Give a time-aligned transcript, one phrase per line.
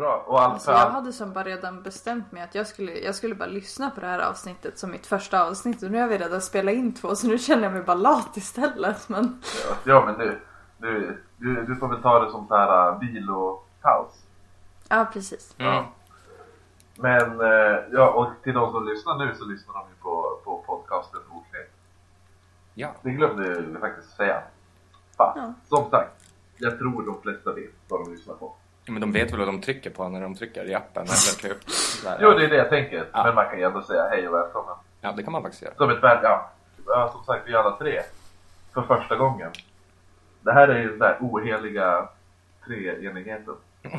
[0.00, 0.24] bra.
[0.26, 3.34] Och allt Alltså, jag hade som bara redan bestämt mig att jag skulle, jag skulle
[3.34, 6.40] bara lyssna på det här avsnittet som mitt första avsnitt och nu har vi redan
[6.40, 9.08] spelat in två så nu känner jag mig bara lat istället.
[9.08, 10.40] Men Ja, ja men du,
[10.78, 14.12] du, du, du får väl ta det som så här uh, vilopaus.
[14.88, 15.54] ja, precis.
[15.58, 15.72] Mm.
[15.72, 15.92] Ja.
[16.96, 20.62] Men, eh, ja och till de som lyssnar nu så lyssnar de ju på, på
[20.66, 21.70] podcasten Oknytt.
[22.74, 22.88] Ja.
[23.02, 24.42] Det glömde jag faktiskt säga.
[25.16, 25.32] Fan.
[25.36, 25.54] Ja.
[25.68, 26.24] Som sagt,
[26.56, 28.54] jag tror de flesta vet vad de lyssnar på.
[28.90, 31.58] Men de vet väl vad de trycker på när de trycker i appen eller typ.
[32.04, 32.18] Där.
[32.20, 33.04] Jo, det är det jag tänker.
[33.12, 33.24] Ja.
[33.24, 34.74] Men man kan ju ändå säga hej och välkommen.
[35.00, 35.74] Ja, det kan man faktiskt göra.
[35.74, 36.50] Som ett värd, ja.
[36.86, 37.10] ja.
[37.12, 38.02] Som sagt, vi alla tre.
[38.74, 39.50] För första gången.
[40.40, 42.08] Det här är ju den där oheliga
[42.66, 43.54] treenigheten.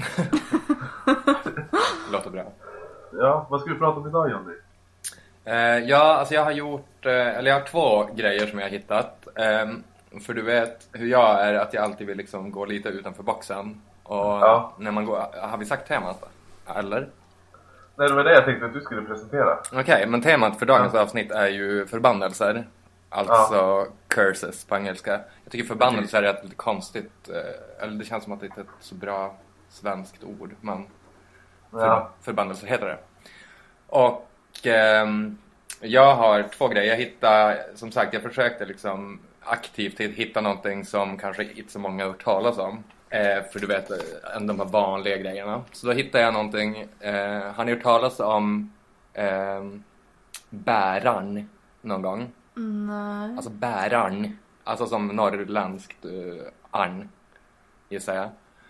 [2.12, 2.44] Låter bra.
[3.12, 4.54] Ja, vad ska vi prata om idag Johnny?
[5.46, 8.72] Eh, ja, alltså jag har gjort, eh, eller jag har två grejer som jag har
[8.72, 9.28] hittat.
[9.36, 9.84] Ehm,
[10.26, 13.82] för du vet hur jag är, att jag alltid vill liksom gå lite utanför boxen.
[14.12, 14.74] Och Ja.
[14.78, 16.24] när man går, har vi sagt temat?
[16.76, 17.10] Eller?
[17.96, 19.58] Nej, det var det jag tänkte att du skulle presentera.
[19.74, 22.68] Okej, men temat för dagens avsnitt är ju förbannelser.
[23.10, 25.12] Alltså curses på engelska.
[25.44, 28.60] Jag tycker förbannelser är ett lite konstigt, eh, eller det känns som att det inte
[28.62, 29.36] är ett så bra
[29.70, 30.56] svenskt ord.
[30.62, 30.86] Men
[31.72, 32.10] Ja.
[32.22, 32.98] förbannelser heter det.
[33.88, 34.28] Och
[34.64, 35.38] ehm,
[35.80, 36.90] jag har två grejer.
[36.90, 42.04] Jag hittade, som sagt, jag försökte liksom aktivt hitta någonting som kanske inte så många
[42.04, 42.84] har hört talas om.
[43.12, 45.64] Eh, för du vet, eh, de här vanliga grejerna.
[45.72, 46.88] Så då hittade jag någonting.
[47.00, 48.74] Eh, har ni hört talas om
[49.14, 49.64] eh,
[50.50, 51.50] bärarn
[51.82, 52.32] någon gång?
[52.54, 53.36] Nej.
[53.36, 54.38] Alltså bärarn.
[54.64, 57.10] Alltså som norrländskt uh, arn,
[57.90, 58.30] gissar jag.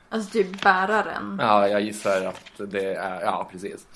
[0.09, 1.37] Alltså typ bäraren.
[1.41, 3.87] Ja, jag gissar att det är, ja precis.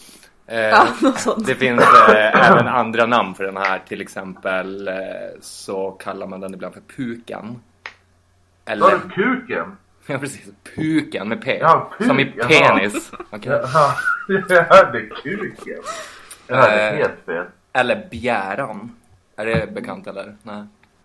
[0.47, 1.47] Eh, Ja, något sånt.
[1.47, 3.79] det finns eh, även andra namn för den här.
[3.87, 4.93] Till exempel eh,
[5.41, 7.61] så kallar man den ibland för puken.
[8.65, 9.77] Eller, du kuken?
[10.13, 11.57] ja precis, puken med P.
[11.61, 12.47] Ja, puk, som i jaha.
[12.47, 13.11] penis.
[13.31, 13.51] Okej.
[13.51, 13.95] Jaha,
[14.49, 15.81] jag hörde kuken.
[16.47, 16.95] Jag hörde Eh.
[16.95, 17.45] helt fel.
[17.73, 18.95] Eller bjäran.
[19.35, 20.35] Är det bekant eller?
[20.43, 20.63] Nej.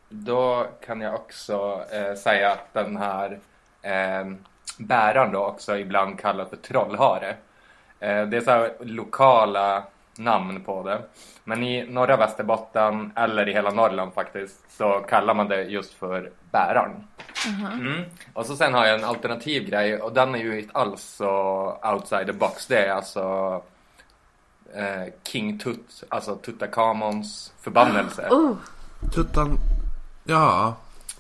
[0.08, 3.38] Då kan jag också eh, säga att den här
[3.82, 4.26] eh,
[4.78, 7.28] bäraren då också ibland kallas för trollhare.
[8.00, 9.82] Eh, det är så här lokala
[10.16, 11.02] namn på det.
[11.44, 16.30] Men i norra Västerbotten, eller i hela Norrland faktiskt, så kallar man det just för
[16.50, 17.04] bäraren.
[17.46, 18.02] Mm.
[18.32, 21.78] Och så sen har jag en alternativ grej och den är ju inte alls så
[21.92, 22.66] outside the box.
[22.66, 23.22] Det är alltså
[24.74, 28.28] eh, King Tut, alltså Tutankhamons förbannelse.
[28.30, 28.56] Oh,
[29.14, 29.58] Tuttan...
[30.24, 30.76] Ja,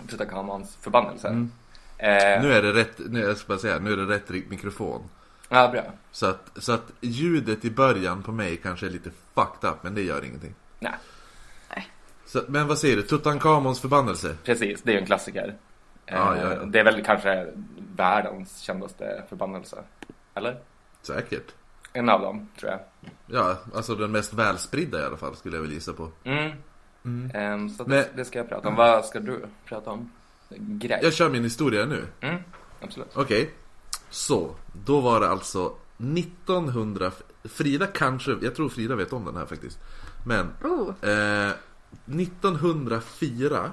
[0.08, 1.28] Tutankhamons förbannelse.
[1.28, 1.50] Mm.
[1.98, 5.02] Eh, nu är det rätt, nu, jag ska bara säga, nu är det rätt mikrofon.
[5.52, 5.82] Ja, bra.
[6.12, 9.94] Så att, så att ljudet i början på mig kanske är lite fucked up, men
[9.94, 10.54] det gör ingenting.
[10.78, 10.92] Nej,
[12.26, 13.02] Så, men vad säger du?
[13.02, 14.36] Tutankhamons förbannelse?
[14.44, 14.82] precis.
[14.82, 15.56] Det är ju en klassiker.
[16.06, 16.64] Eh, Ja, ja, ja.
[16.64, 17.46] Det är väl kanske
[17.96, 19.76] världens kändaste förbannelse.
[20.34, 20.58] Eller?
[21.02, 21.54] Säkert.
[21.92, 22.80] En av dem, tror jag.
[23.26, 26.10] Ja, alltså den mest välspridda i alla fall skulle jag väl gissa på.
[26.24, 27.30] Mm.
[27.34, 28.74] Ehm, så det, Men- det ska jag prata om.
[28.74, 30.12] Vad ska du prata om?
[30.56, 31.00] Grej?
[31.02, 32.04] Jag kör min historia nu.
[32.20, 32.42] Mm,
[32.80, 33.10] absolut.
[33.14, 33.50] Okej.
[34.10, 34.54] Så,
[34.84, 37.12] då var det alltså 1900...
[37.44, 39.78] Frida kanske, jag tror Frida vet om den här faktiskt.
[40.26, 41.10] Men oh.
[41.10, 41.52] eh,
[42.06, 43.70] 1904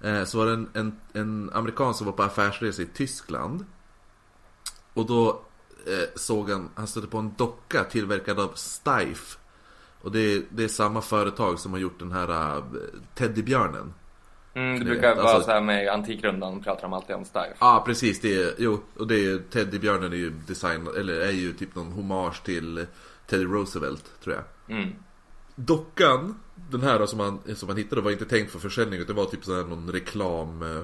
[0.00, 3.66] eh, så var det en, en, en amerikan som var på affärsresa i Tyskland.
[4.94, 5.42] Och då
[5.86, 9.38] eh, såg han, han stötte på en docka tillverkad av Steiff.
[10.00, 12.64] Och det, är- det är samma företag som har gjort den här uh,
[13.14, 13.94] teddybjörnen.
[14.54, 17.56] Mm, det brukar vara alltså- så här med Antikrundan pratar de alltid om Steiff.
[17.60, 21.52] Ja precis, det är, jo, och det är teddybjörnen är ju designad, eller är ju
[21.52, 22.86] typ någon hommage till
[23.26, 24.76] Teddy Roosevelt tror jag.
[24.76, 24.94] Mm.
[25.54, 29.16] Dockan, den här då som man, som man hittade var inte tänkt för försäljning utan
[29.16, 30.82] det var typ så här någon reklam eh,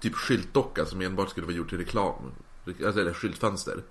[0.00, 2.32] Typ skyltdocka som enbart skulle vara gjord till reklam
[2.66, 3.82] Alltså eller skyltfönster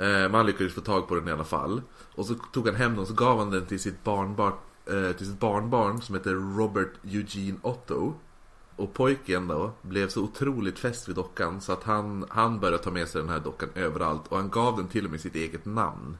[0.00, 1.82] eh, Man lyckades få tag på den i alla fall
[2.14, 4.52] Och så tog han hem den och så gav han den till sitt barnbarn
[5.16, 8.14] Till sitt barnbarn som heter Robert Eugene Otto
[8.76, 12.90] Och pojken då blev så otroligt fäst vid dockan så att han, han började ta
[12.90, 15.64] med sig den här dockan överallt och han gav den till och med sitt eget
[15.64, 16.18] namn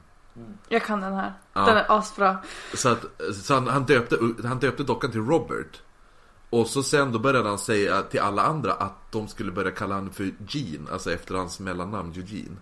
[0.69, 1.33] Jag kan den här.
[1.53, 1.65] Ja.
[1.65, 2.37] Den är asbra.
[2.73, 5.81] så, att, så han, han, döpte, han döpte dockan till Robert.
[6.49, 9.95] Och så sen då började han säga till alla andra att de skulle börja kalla
[9.95, 12.57] honom för Gene, alltså efter hans mellannamn Eugene.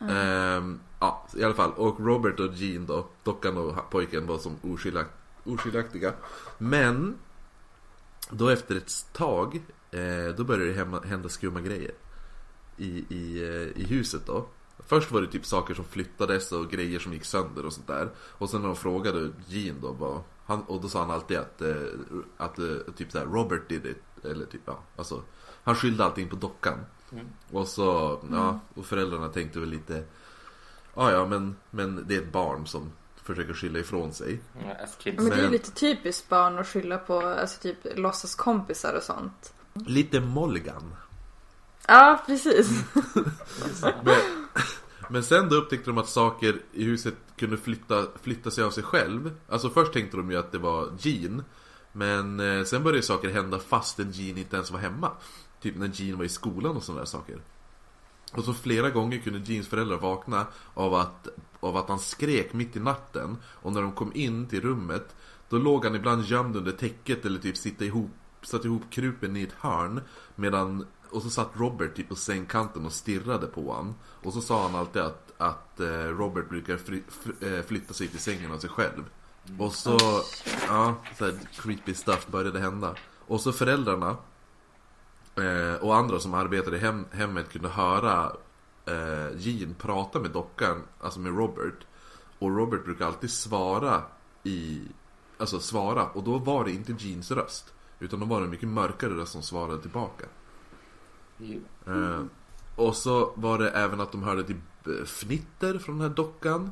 [0.00, 1.72] Ehm, ja, i alla fall.
[1.72, 4.56] Och Robert och Gene då, dockan och pojken var som
[5.44, 6.12] oskiljaktiga.
[6.58, 7.18] Men,
[8.30, 11.92] då efter ett tag, eh, då började det hända skumma grejer.
[12.76, 14.46] I, i, eh, I huset då.
[14.78, 18.10] Först var det typ saker som flyttades och grejer som gick sönder och sånt där.
[18.18, 21.62] Och sen när de frågade Gene då vad han, och då sa han alltid att,
[21.62, 21.74] eh,
[22.36, 22.56] att
[22.96, 24.24] typ såhär Robert did it.
[24.24, 25.22] Eller typ ja, alltså
[25.62, 26.78] Han skyllde allting på dockan.
[27.50, 30.04] Och så, ja, och föräldrarna tänkte väl lite
[30.96, 34.40] Ja, ja, men, men det är ett barn som försöker skylla ifrån sig.
[34.64, 35.18] Ja, kids.
[35.18, 39.54] Men det är ju lite typiskt barn att skylla på alltså typ låtsaskompisar och sånt.
[39.74, 40.94] Lite Molgan.
[41.88, 42.84] Ja, precis.
[43.82, 44.20] Men,
[45.08, 48.82] men sen då upptäckte de att saker i huset kunde flytta, flytta sig av sig
[48.82, 49.30] själv.
[49.48, 51.44] Alltså först tänkte de ju att det var Jean.
[51.92, 55.10] Men eh, sen började saker hända fastän Jean inte ens var hemma.
[55.60, 57.38] Typ när Jean var i skolan och sådana där saker.
[58.36, 61.28] Och så flera gånger kunde Jeans föräldrar vakna av att,
[61.60, 63.36] av att han skrek mitt i natten.
[63.44, 65.14] Och när de kom in till rummet,
[65.48, 68.10] då låg han ibland gömd under täcket eller typ sitta ihop,
[68.42, 70.00] satt ihop krupen i ett hörn.
[70.34, 73.94] Medan, och så satt Robert typ på sängkanten och stirrade på han.
[74.02, 77.02] Och så sa han alltid att, att eh, Robert brukar fly,
[77.40, 79.04] eh, flytta sig till sängen av sig själv.
[79.58, 79.98] Och så,
[80.68, 82.94] ja, så här creepy stuff började hända.
[83.26, 84.16] Och så föräldrarna
[85.36, 88.32] eh, och andra som arbetade i hem, hemmet kunde höra
[88.84, 91.86] eh, Jean prata med dockan, alltså med Robert.
[92.38, 94.02] Och Robert brukar alltid svara
[94.42, 94.82] i,
[95.38, 97.74] alltså svara, och då var det inte Jeans röst.
[97.98, 100.26] Utan då var det en mycket mörkare röst som svarade tillbaka.
[101.86, 102.22] Eh,
[102.76, 106.70] och så var det även att de hörde typ eh, fnitter från den här dockan.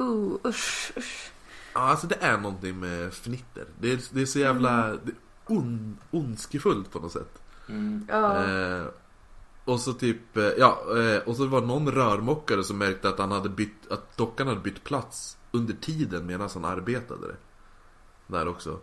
[0.00, 1.32] Uh, usch, usch.
[1.74, 3.66] Ja, alltså det är någonting med fnitter.
[3.80, 4.98] Det är, det är så jävla är
[5.46, 7.42] on, ondskefullt på något sätt.
[7.68, 8.06] Mm.
[8.08, 8.86] Eh,
[9.64, 13.18] och så typ, eh, ja, eh, och så var det någon rörmokare som märkte att
[13.18, 17.36] han hade bytt, att dockan hade bytt plats under tiden medan han arbetade.
[18.26, 18.78] Där också.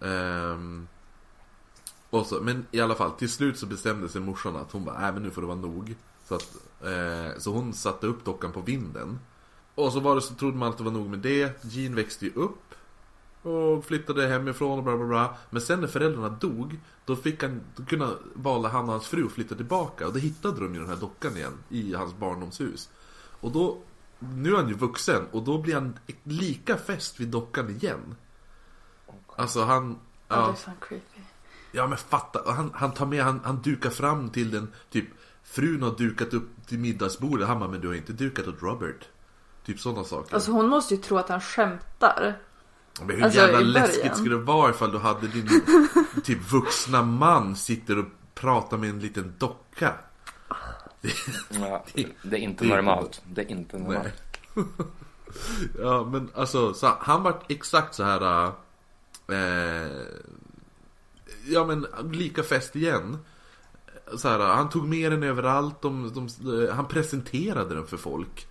[0.00, 0.88] Ehm,
[2.10, 5.08] och så, men i alla fall, till slut så bestämde sig morsan att hon bara,
[5.08, 5.96] äh men nu får det vara nog.
[6.24, 9.18] Så, att, eh, så hon satte upp dockan på vinden.
[9.74, 11.64] Och så var det så trodde man att det var nog med det.
[11.64, 12.74] Jean växte ju upp.
[13.42, 15.36] Och flyttade hemifrån och bla bla bla.
[15.50, 19.26] Men sen när föräldrarna dog, då fick han, då kunde, valde han och hans fru
[19.26, 20.06] att flytta tillbaka.
[20.06, 22.90] Och då hittade de ju den här dockan igen i hans barndomshus.
[23.40, 23.78] Och då,
[24.18, 28.14] nu är han ju vuxen och då blir han lika fäst vid dockan igen.
[29.36, 29.98] Alltså han,
[30.28, 30.36] ja.
[30.36, 31.20] det är ja, fan creepy.
[31.72, 35.06] ja men fatta, han, han tar med, han, han dukar fram till den, typ
[35.42, 39.08] Frun har dukat upp till middagsbordet, han bara, men du har inte dukat åt Robert.
[39.64, 40.34] Typ sådana saker.
[40.34, 42.38] Alltså hon måste ju tro att han skämtar.
[43.06, 45.48] Men hur Alltså, jävla läskigt skulle det vara ifall du hade din
[46.24, 49.94] typ vuxna man sitter och pratar med en liten docka?
[51.50, 51.84] Ja,
[52.22, 53.22] det är inte det är normalt.
[53.26, 54.08] Det är inte normalt.
[54.54, 54.64] Nej.
[55.80, 58.52] ja men alltså, så, han var exakt så här.
[59.28, 59.90] Eh,
[61.46, 63.18] ja men lika fäst igen.
[64.16, 68.46] Så här, han tog med den överallt, de, de, han presenterade den för folk.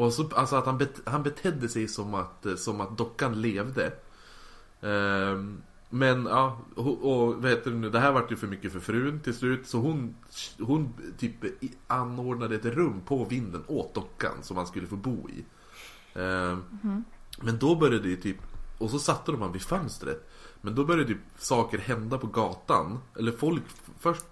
[0.00, 3.92] Och så, alltså att han, bet, han betedde sig som att, som att dockan levde.
[4.80, 8.72] Ehm, men ja, och, och vad heter det nu, det här vart ju för mycket
[8.72, 9.66] för frun till slut.
[9.68, 10.14] Så hon,
[10.58, 11.34] hon typ
[11.86, 15.44] anordnade ett rum på vinden åt dockan som han skulle få bo i.
[16.14, 16.64] Ehm,
[17.40, 18.38] Men då började det typ,
[18.78, 20.30] och så satte de han vid fönstret.
[20.60, 22.98] Men då började typ saker hända på gatan.
[23.18, 23.62] Eller folk,
[23.98, 24.24] först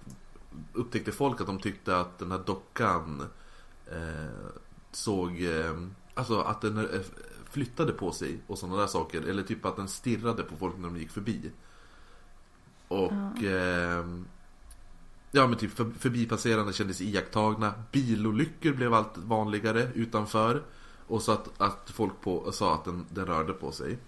[0.73, 3.23] upptäckte folk att de tyckte att den här dockan
[3.87, 4.51] eh,
[4.93, 5.83] såg, eh,
[6.15, 7.01] alltså att den eh,
[7.51, 9.23] flyttade på sig och sådana där saker.
[9.23, 11.51] Eller typ att den stirrade på folk när de gick förbi.
[12.89, 14.27] Och ehm,
[15.31, 17.75] Ja men typ för, förbipasserande kändes iakttagna.
[17.93, 20.63] Bilolyckor blev allt vanligare utanför.
[21.07, 23.99] Och så att, att folk på, sa att den, den rörde på sig.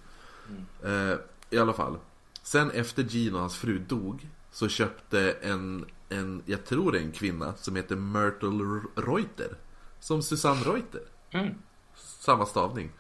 [0.83, 1.15] Eh,
[1.51, 1.99] I alla fall.
[2.43, 7.03] Sen efter Gene och hans fru dog så köpte en, en, jag tror det är
[7.03, 9.57] en kvinna som heter Myrtle Reuter.
[10.00, 11.02] Som Susanne Reuter.
[11.30, 11.54] Mm.
[11.95, 12.90] Samma stavning.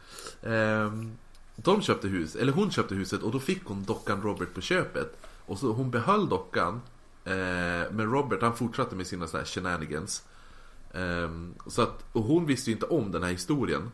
[0.42, 1.18] Ehm,
[1.56, 5.16] de köpte hus, eller hon köpte huset och då fick hon dockan Robert på köpet.
[5.46, 6.80] Och så hon behöll dockan.
[7.24, 10.24] Eh, men Robert han fortsatte med sina så här shenanigans.
[10.94, 13.90] Ehm, så att, och hon visste ju inte om den här historien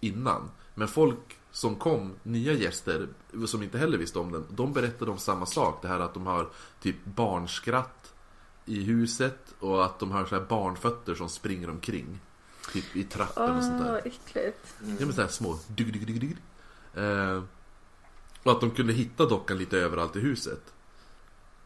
[0.00, 0.50] innan.
[0.74, 3.08] Men folk som kom, nya gäster,
[3.46, 5.82] som inte heller visste om den, de berättade om samma sak.
[5.82, 6.48] Det här att de har
[6.80, 8.14] typ barnskratt
[8.64, 12.20] i huset och att de har så här barnfötter som springer omkring.
[12.72, 13.92] Typ i trappen och sånt där.
[14.04, 14.74] Åh, äckligt.
[14.80, 16.36] Ja men såhär små dug, dug, dug, dug.
[17.04, 17.42] Eh,
[18.42, 20.72] Och att de kunde hitta dockan lite överallt i huset.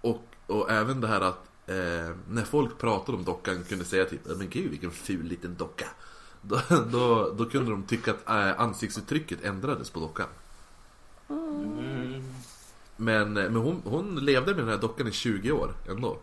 [0.00, 4.20] Och, och även det här att eh, när folk pratade om dockan kunde säga typ
[4.26, 5.86] Men gud vilken ful liten docka.
[6.42, 6.60] Då,
[6.92, 10.26] då, då kunde de tycka att eh, ansiktsuttrycket ändrades på dockan.
[11.28, 12.22] Mm.
[12.96, 16.18] Men, eh, men hon, hon levde med den här dockan i 20 år ändå.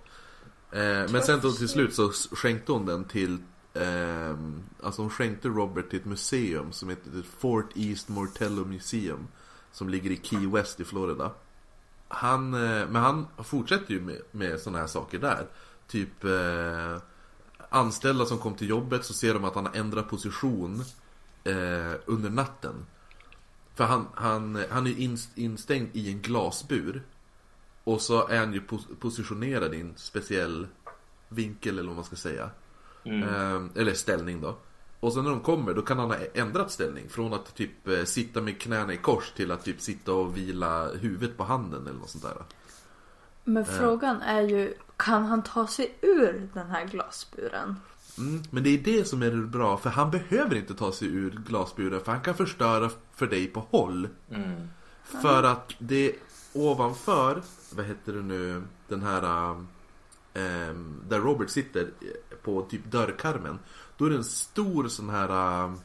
[0.71, 3.37] Eh, men sen då till slut så skänkte hon den till
[3.73, 4.37] eh,
[4.83, 9.27] Alltså hon skänkte Robert till ett museum som heter Fort East Mortello Museum.
[9.71, 11.31] Som ligger i Key West i Florida.
[12.07, 15.47] Han, eh, men han fortsätter ju med, med sådana här saker där.
[15.87, 16.97] Typ eh,
[17.69, 20.83] anställda som kom till jobbet så ser de att han har ändrat position
[21.43, 22.85] eh, under natten.
[23.75, 27.03] För han, han, han är ju instängd i en glasbur.
[27.83, 28.61] Och så är han ju
[28.99, 30.67] positionerad i en speciell
[31.29, 32.49] vinkel eller vad man ska säga.
[33.03, 34.55] Eh, eller ställning då.
[34.99, 37.09] Och sen när de kommer då kan han ha ändrat ställning.
[37.09, 40.87] Från att typ eh, sitta med knäna i kors till att typ sitta och vila
[40.87, 42.33] huvudet på handen eller något sånt där.
[43.43, 47.75] Men frågan är ju, kan han ta sig ur den här glasburen?
[48.17, 51.29] Mm, men det är det som är bra, för han behöver inte ta sig ur
[51.47, 54.07] glasburen för han kan förstöra för dig på håll.
[55.03, 56.15] För att det
[56.53, 57.41] ovanför,
[57.75, 59.67] vad heter det nu, den här ehm,
[61.07, 61.91] där Robert sitter
[62.43, 63.59] på typ dörrkarmen.
[63.97, 65.77] Då är det en stor sån här ehm,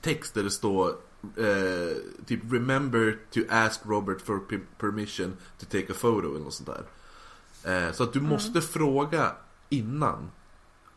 [0.00, 0.88] text där det står
[1.36, 6.54] eh, typ Remember to ask Robert for per- permission to take a photo eller något
[6.54, 6.84] sånt där.
[7.64, 9.32] Eh, så att du måste fråga
[9.68, 10.30] innan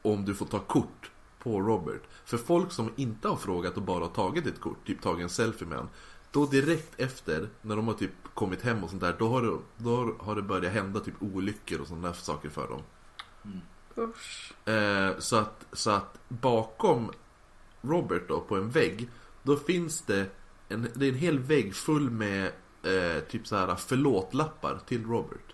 [0.01, 2.01] om du får ta kort på Robert.
[2.25, 5.29] För folk som inte har frågat och bara har tagit ett kort, typ tagit en
[5.29, 5.93] selfie med honom.
[6.31, 9.57] Då direkt efter, när de har typ kommit hem och sånt där, då har det,
[9.77, 12.81] då har det börjat hända typ olyckor och sådana saker för dem.
[13.97, 14.53] Usch.
[14.69, 17.11] Eh, så, att, så att bakom
[17.81, 19.09] Robert då, på en vägg,
[19.43, 20.29] då finns det
[20.69, 22.51] en, det är en hel vägg full med
[22.83, 25.53] eh, typ så här förlåt-lappar till Robert.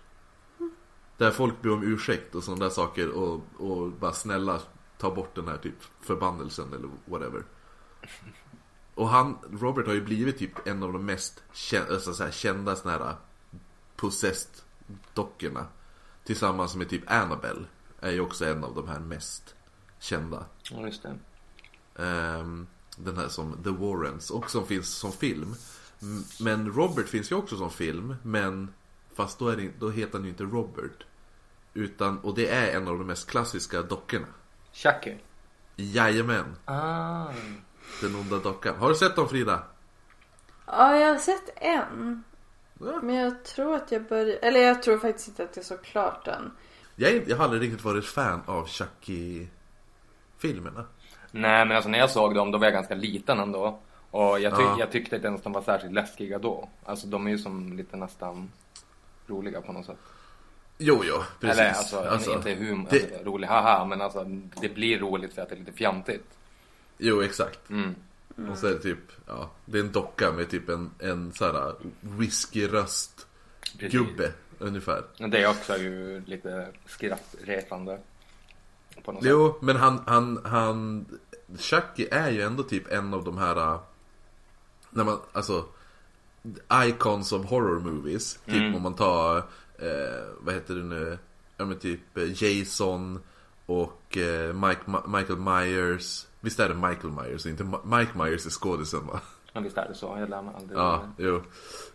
[1.16, 4.60] Där folk ber om ursäkt och sådana där saker och, och bara snälla
[4.98, 7.42] ta bort den här typ förbannelsen eller whatever.
[9.00, 12.30] Och han, Robert har ju blivit typ en av de mest kända, alltså så här,
[12.30, 13.14] kända såna här
[13.96, 14.50] possessed
[15.14, 15.66] dockorna.
[16.24, 17.64] Tillsammans med typ Annabelle.
[18.00, 19.54] Är ju också en av de här mest
[19.98, 20.46] kända.
[20.62, 21.18] Ja, just det.
[22.04, 22.66] Ehm,
[22.96, 25.54] den här som The Warrens och som finns som film.
[26.40, 28.74] Men Robert finns ju också som film, men
[29.14, 31.04] fast då, är det, då heter han ju inte Robert.
[31.74, 34.26] Utan, och det är en av de mest klassiska dockorna.
[34.72, 35.14] Chucky.
[35.76, 37.32] Jajamän, Ah.
[38.00, 38.74] Den onda dockan.
[38.78, 39.62] Har du sett dem Frida?
[40.66, 42.24] Ja, jag har sett en.
[42.80, 43.00] Ja.
[43.02, 44.38] Men jag tror att jag börjar...
[44.42, 46.52] Eller jag tror faktiskt inte att jag såg klart den.
[46.96, 50.84] Jag, är, jag har aldrig riktigt varit fan av Chucky-filmerna.
[51.30, 53.78] Nej, men alltså när jag såg dem då var jag ganska liten ändå.
[54.10, 54.76] Och jag, ty- Ja.
[54.78, 56.68] jag tyckte inte ens de var särskilt läskiga då.
[56.84, 58.52] Alltså de är ju som lite nästan
[59.26, 59.98] roliga på något sätt.
[60.78, 61.58] Jo, jo, precis.
[61.60, 64.24] Eller alltså, inte humor, det- alltså, rolig haha, men alltså
[64.60, 66.26] det blir roligt för att det är lite fjantigt.
[67.00, 67.70] Jo, exakt.
[67.70, 67.94] Mm.
[68.50, 71.44] Och så är det typ, ja, det är en docka med typ en, en så
[71.44, 73.26] här whisky-röst
[73.78, 73.92] Precis.
[74.00, 75.04] gubbe ungefär.
[75.30, 77.98] Det är också ju lite skrattretande.
[79.04, 79.30] På något sätt.
[79.30, 81.06] Jo, men han, han, han,
[81.58, 83.80] Chucky är ju ändå typ en av de här, äh,
[84.90, 85.64] när man, alltså,
[86.86, 88.38] icons of horror movies.
[88.46, 88.74] Typ Mm.
[88.74, 89.36] om man tar,
[89.78, 91.18] eh, vad heter det nu,
[91.56, 92.00] ja men typ
[92.42, 93.20] Jason
[93.66, 96.26] och eh, Mike, Michael Myers.
[96.40, 99.20] Visst är det Michael Myers, inte Ma- Mike Myers är skådisen va?
[99.52, 100.78] Men visst är det så, jag lär mig aldrig.
[100.78, 101.42] Ja, jo.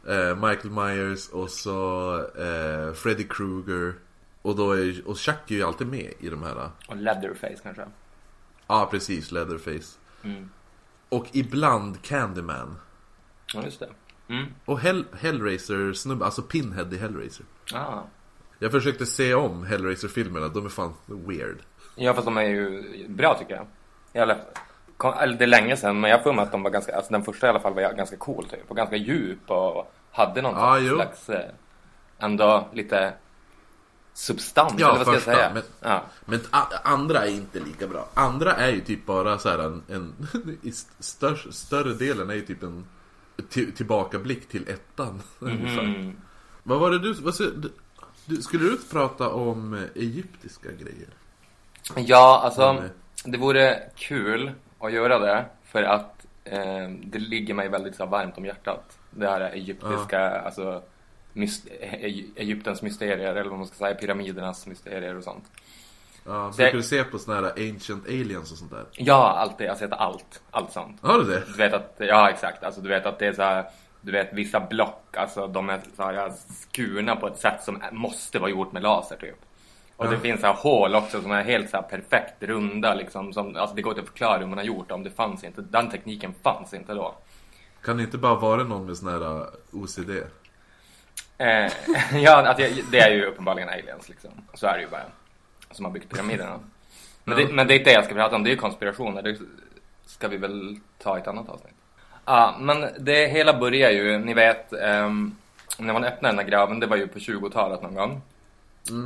[0.08, 3.94] Eh, Michael Myers och så eh, Freddy Krueger.
[4.42, 6.70] Och då är och Chucky är ju alltid med i de här.
[6.88, 7.86] Och Leatherface kanske.
[8.68, 9.32] Ja, precis.
[9.32, 9.98] Leatherface.
[10.24, 10.50] Mm.
[11.10, 12.76] Och ibland Candyman.
[13.54, 13.90] Ja, just det.
[14.28, 14.46] Mm.
[14.66, 17.46] Och Hell, Hellraiser snubbe, alltså Pinhead i Hellraiser.
[17.74, 18.02] Ah.
[18.60, 21.58] Jag försökte se om Hellraiser-filmerna, de är fan weird.
[21.96, 23.68] Ja, fast de är ju bra tycker jag.
[24.16, 27.48] Eller det är länge sedan, men jag får att de var ganska, alltså den första
[27.48, 28.60] i alla fall var ganska cool typ.
[28.68, 30.56] Och ganska djup och hade någon
[30.86, 30.96] jo.
[30.96, 31.52] slags, eh,
[32.20, 33.14] ändå lite
[34.14, 35.52] substans, Ja, eller vad ska jag första, säga?
[35.54, 36.02] men- Ja.
[36.26, 36.40] Men
[36.84, 38.08] andra är inte lika bra.
[38.14, 40.28] Andra är ju typ bara så här en, en
[40.62, 42.86] i st- större, delen är ju typ en
[43.50, 45.22] till, tillbakablick till ettan.
[45.42, 46.16] Mm.
[46.64, 47.34] Vad var det du, vad,
[48.26, 51.08] du, skulle du prata om eh, egyptiska grejer?
[51.96, 52.84] Ja, alltså eh,
[53.24, 58.38] det vore kul att göra det för att eh, det ligger mig väldigt så varmt
[58.38, 58.98] om hjärtat.
[59.12, 60.82] Det här egyptiska, alltså
[61.34, 65.44] mys- E- Egyptens mysterier eller vad man ska säga, pyramidernas mysterier och sånt.
[66.26, 68.86] Ja, Det- brukar du se på såna här Ancient Aliens och sånt där?
[68.92, 70.98] Ja, alltid, jag har sett allt, allt sånt.
[71.02, 71.44] Har du det?
[71.48, 73.66] Du vet att, ja exakt, alltså du vet att det är så här,
[74.02, 76.32] du vet vissa block, alltså de är så här
[76.72, 79.36] skurna på ett sätt som måste vara gjort med laser typ.
[79.98, 83.34] Och det finns så här hål också som är helt så här perfekt runda liksom,
[83.34, 85.62] som, alltså det går inte att förklara hur man har gjort dem, det fanns inte,
[85.62, 87.16] den tekniken fanns inte då.
[87.84, 90.10] Kan det inte bara vara någon med sån här OCD?
[91.38, 91.72] Eh,
[92.22, 95.04] ja, att jag, det är ju uppenbarligen aliens liksom, så är det ju bara.
[95.72, 96.60] Som har byggt pyramiderna.
[97.24, 99.22] Men, det, men det är inte det jag ska prata om, det är ju konspirationer,
[99.22, 99.38] det
[100.06, 101.74] ska vi väl ta i ett annat avsnitt.
[102.26, 105.36] Ja, men det hela börjar ju, ni vet, ehm,
[105.78, 108.22] när man öppnade den här graven, det var ju på 20-talet någon gång.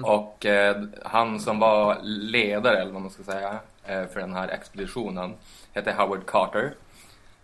[0.04, 4.48] Och eh, han som var ledare, eller vad man ska säga, eh, för den här
[4.48, 5.34] expeditionen
[5.74, 6.74] hette Howard Carter.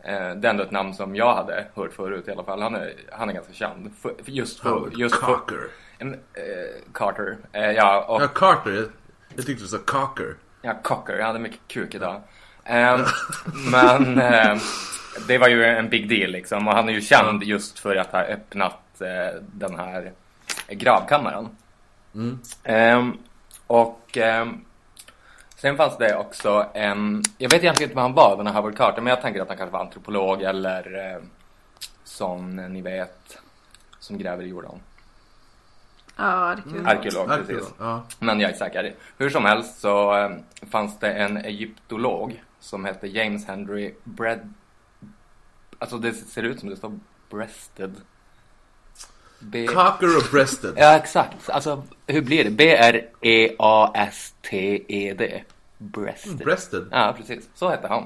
[0.03, 2.61] Eh, det är ändå ett namn som jag hade hört förut i alla fall.
[2.61, 3.91] Han är, han är ganska känd.
[4.01, 5.67] För, för just för, Howard just för, Cocker.
[5.97, 6.19] en, eh,
[6.93, 7.37] Carter.
[7.51, 8.87] Eh, ja, och Ja, Carter.
[9.35, 10.35] Jag, tyckte du sa Cocker.
[10.61, 11.17] Ja, Cocker.
[11.17, 12.21] Jag hade mycket kuk idag.
[12.63, 13.01] Ehm,
[13.71, 14.57] men ehm,
[15.27, 16.67] det var ju en big deal liksom.
[16.67, 20.11] Och han är ju känd just för att ha öppnat eh, den här
[20.69, 21.49] gravkammaren.
[22.63, 23.17] Ehm,
[23.67, 24.65] och ehm,
[25.55, 27.23] sen fanns det också en...
[27.37, 29.01] Jag vet egentligen inte vad han var, den här Howard Carter.
[29.01, 31.21] Men jag tänker att han kanske var antropolog eller eh,
[32.03, 33.37] som ni vet,
[33.99, 34.79] som gräver i jorden.
[36.15, 36.87] Ja, arkeolog.
[36.87, 37.73] Arkeolog, precis.
[37.79, 38.03] Ja.
[38.19, 38.93] Men jag är säker.
[39.17, 40.29] Hur som helst så eh,
[40.69, 44.53] fanns det en egyptolog som hette James Henry Bread...
[45.79, 47.95] Alltså det ser ut som det står breasted.
[49.39, 49.67] B...
[49.67, 50.73] Cocker och breasted.
[50.77, 51.49] Ja, exakt.
[51.49, 52.49] Alltså hur blir det?
[52.49, 52.53] E
[53.21, 55.43] B-R-E-A-S-T-E-D.
[55.77, 56.37] Breasted.
[56.37, 56.87] Breasted.
[56.91, 57.49] Ja, precis.
[57.55, 58.03] Så hette han.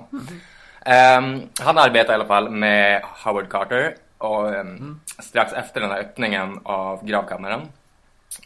[0.86, 6.00] Ehm, han arbetade i alla fall med Howard Carter och, ehm, strax efter den här
[6.00, 7.62] öppningen av gravkammaren.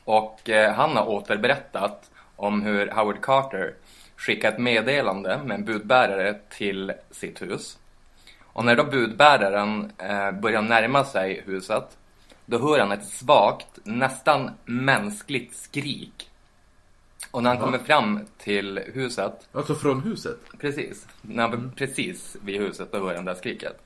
[0.06, 3.74] Och eh, han har återberättat om hur Howard Carter
[4.18, 7.78] skickade ett meddelande med en budbärare till sitt hus.
[8.54, 11.98] Och när då budbäraren eh, börjar närma sig huset
[12.46, 16.30] då hör han ett svagt, nästan mänskligt skrik.
[17.32, 20.40] Och när han kommer fram till huset Alltså från huset.
[20.60, 21.08] Precis.
[21.22, 23.82] När han var precis vid huset då hör han det här skriket.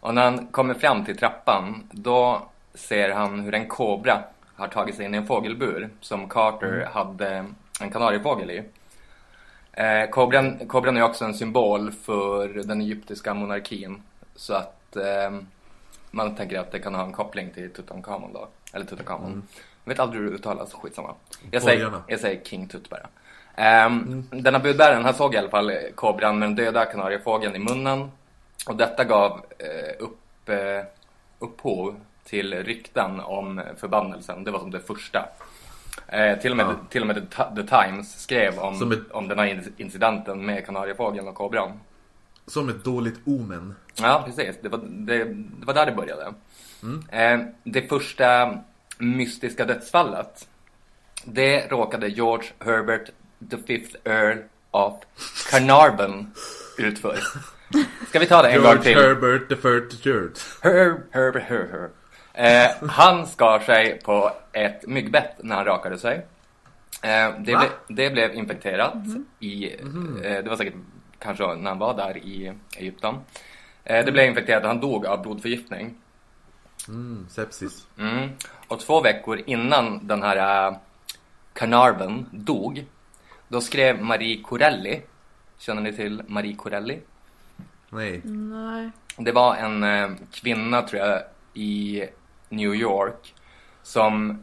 [0.00, 4.22] Och när han kommer fram till trappan då ser han hur en kobra
[4.56, 7.46] har tagit sig in i en fågelbur som Carter hade
[7.80, 8.62] en kanariefågel i.
[9.72, 14.02] Eh, kobran, kobran är också en symbol för den egyptiska monarkin.
[14.34, 15.30] Så att eh,
[16.14, 18.48] man tänker att det kan ha en koppling till Tutankhamon då.
[18.72, 19.42] Eller Tutankhamon.
[19.84, 21.14] Jag vet aldrig hur det uttalas, skitsamma.
[21.50, 22.02] Jag säger, Borgarna.
[22.08, 23.86] jag säger King Tut bara.
[23.86, 28.10] Um, Denna budbäraren, han såg i alla fall kobran med den döda kanariefågeln i munnen.
[28.66, 30.84] Och detta gav eh, upp, eh,
[31.38, 34.44] upphov till rykten om förbannelsen.
[34.44, 35.28] Det var som det första.
[36.08, 36.74] Eh, till, och med, Ja.
[36.90, 41.28] till och med The, Times skrev om, ett- om den här in- incidenten med kanariefågeln
[41.28, 41.80] och kobran.
[42.46, 43.74] Som ett dåligt omen.
[43.94, 44.56] Ja, precis.
[44.62, 46.34] Det var, det, det var där det började.
[47.08, 48.58] Eh, det första
[48.98, 50.48] mystiska dödsfallet,
[51.24, 53.10] det råkade George Herbert
[53.50, 54.38] the fifth Earl
[54.70, 54.94] of
[55.50, 56.30] Carnarvon
[56.78, 57.18] ut för.
[58.08, 58.96] Ska vi ta det en gång George till?
[58.96, 61.90] Herbert the third Herb, Herb, Herb, Herb.
[62.34, 66.26] Eh, han skar sig på ett myggbett när han rakade sig.
[67.02, 68.94] Eh, det, ble, det blev infekterat
[69.40, 70.74] i, eh, det var säkert
[71.22, 73.14] kanske när han var där i Egypten.
[73.84, 75.94] Eh, det blev infekterat och han dog av blodförgiftning.
[76.88, 77.86] Mm, sepsis.
[77.98, 78.30] Mm.
[78.68, 80.76] Och två veckor innan den här uh,
[81.52, 82.84] Carnarvon dog,
[83.48, 85.02] då skrev Marie Corelli,
[85.58, 87.00] känner ni till Marie Corelli?
[87.90, 88.20] Nej.
[88.24, 88.90] Nej.
[89.16, 91.22] Det var en eh, kvinna tror jag
[91.54, 92.04] i
[92.48, 93.34] New York
[93.82, 94.36] som eh,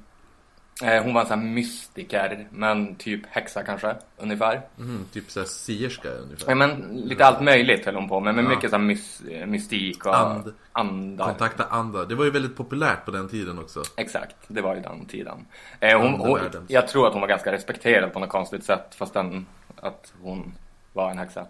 [0.82, 4.62] hon var en sån här mystiker men typ häxa kanske ungefär.
[4.78, 6.50] Mm, typ såhär sierska ungefär.
[6.50, 8.50] Ja, men lite allt möjligt höll hon på med, men Ja.
[8.50, 10.54] mycket så här mys, mystik och And.
[10.72, 11.26] andar.
[11.26, 12.06] Kontakta andra.
[12.06, 13.84] Det var ju väldigt populärt på den tiden också.
[13.96, 15.46] Exakt, det var ju den tiden.
[15.80, 19.46] Eh, hon, hon, jag tror att hon var ganska respekterad på något konstigt sätt fastän
[19.82, 20.54] att hon
[20.94, 21.46] var en häxa.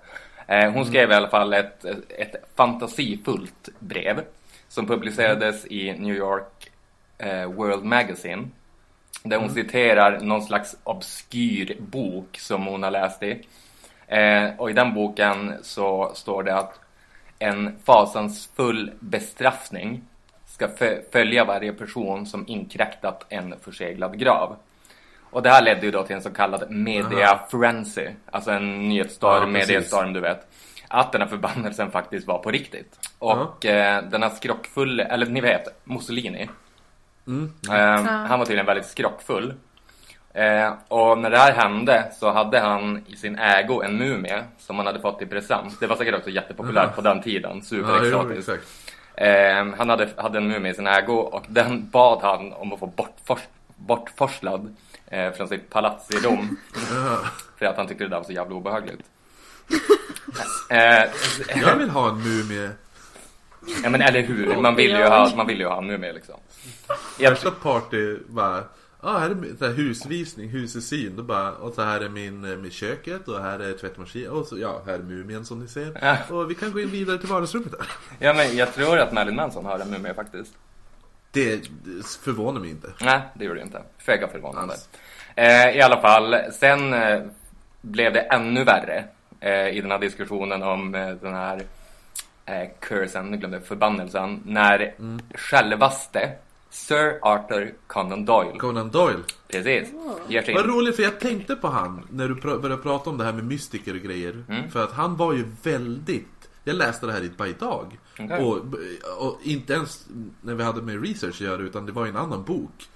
[0.48, 4.22] Eh, hon skrev i alla fall ett, ett fantasifullt brev
[4.68, 6.72] som publicerades i New York
[7.18, 8.50] eh, World Magazine.
[9.24, 13.42] Där hon citerar någon slags obskyr bok som hon har läst i.
[14.08, 16.80] Eh, och i den boken så står det att
[17.40, 20.02] en fasansfull bestraffning
[20.46, 24.56] ska fö- följa varje person som inkräktat en förseglad grav.
[25.32, 29.42] Och det här ledde ju då till en så kallad media frenzy, alltså en nyhetsstorm,
[29.42, 30.48] Ja, mediestorm du vet.
[30.88, 33.00] Att den här förbannelsen faktiskt var på riktigt.
[33.20, 36.50] Och eh, den här skrockfull, eller ni vet, Mussolini.
[37.30, 37.52] Mm.
[37.70, 39.54] Eh, Han var tydligen väldigt skrockfull.
[40.34, 44.78] Eh, och när det här hände så hade han i sin ägo en mumie som
[44.78, 45.80] han hade fått i present.
[45.80, 48.52] Det var säkert också jättepopulärt på den tiden, superexotiskt.
[49.16, 52.80] Eh, han hade, hade en mumie i sin ägo och den bad han om att
[52.80, 53.40] få bortfors,
[53.76, 54.76] bortforslad
[55.08, 56.58] eh, från sitt palats i Rom.
[57.60, 59.02] för att han tyckte det där var så jävla obehagligt.
[60.70, 61.04] eh,
[61.62, 62.70] Jag vill ha en mumie.
[63.84, 66.36] Ja men eller hur, man vill ju ha, man vill ju ha en mumie liksom.
[67.20, 68.64] Jag, Första party bara
[69.04, 71.16] Ja, här är min så här, husvisning, husesyn.
[71.16, 74.46] Då bara, och så här är min, eh, min köket och här är tvättmaskin och
[74.46, 75.98] så, ja, här är mumien som ni ser.
[76.02, 76.36] Ja.
[76.36, 77.88] Och vi kan gå in vidare till vardagsrummet där.
[78.20, 80.54] ja men jag tror att Marilyn Manson har en mumie faktiskt.
[81.32, 81.70] Det,
[82.22, 82.88] förvånar mig inte.
[83.02, 83.82] Nej, det gjorde det inte.
[83.98, 84.74] Föga förvånande.
[84.74, 84.90] Alls.
[85.36, 87.22] Eh, I alla fall, sen eh,
[87.82, 89.04] blev det ännu värre
[89.40, 91.62] eh, i den här diskussionen om eh, den här
[92.50, 94.94] eh, cursen, nu glömde jag, förbannelsen, när
[95.36, 96.32] självaste
[96.70, 99.24] Sir Arthur Conan Doyle, Conan Doyle.
[99.48, 99.90] precis,
[100.46, 103.24] sig Vad roligt för jag tänkte på han när du pr- började prata om det
[103.24, 104.44] här med mystiker och grejer.
[104.72, 106.50] För att han var ju väldigt...
[106.64, 107.98] Jag läste det här i- bara idag.
[108.20, 108.44] Okej.
[108.46, 108.58] Och,
[109.28, 110.08] och inte ens
[110.42, 112.90] när vi hade med research att göra utan det var en annan bok.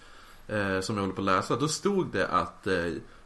[0.47, 1.55] Eh, som jag håller på att läsa.
[1.55, 2.73] Då stod det att eh,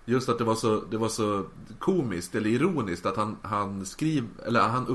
[0.05, 1.45] just att det var så, det var så
[1.79, 4.85] komiskt eller ironiskt att han, han skriv, eller han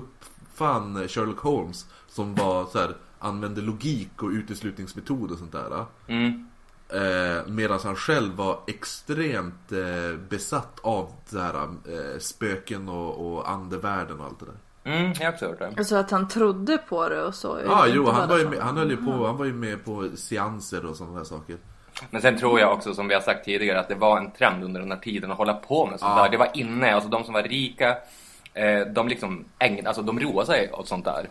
[0.62, 5.84] uppfann Sherlock Holmes som var så här, använde logik och uteslutningsmetod och sånt där.
[6.08, 6.48] Mm.
[6.88, 13.50] Eh, Medan han själv var extremt eh, besatt av det här, eh, spöken och, och
[13.50, 14.54] andevärlden och allt det där.
[14.96, 15.74] Mm, jag har också hört det.
[15.78, 17.58] Alltså att han trodde på det och så.
[17.64, 19.84] Ja, ah, jo, han var, ju med, han, höll ju på, han var ju med
[19.84, 21.56] på seanser och sådana där saker.
[22.10, 24.64] Men sen tror jag också som vi har sagt tidigare att det var en trend
[24.64, 26.22] under den här tiden att hålla på med sånt Ja.
[26.22, 26.30] där.
[26.30, 27.96] Det var inne, alltså de som var rika,
[28.54, 31.28] eh, de liksom ägn, alltså de roade sig åt sånt där.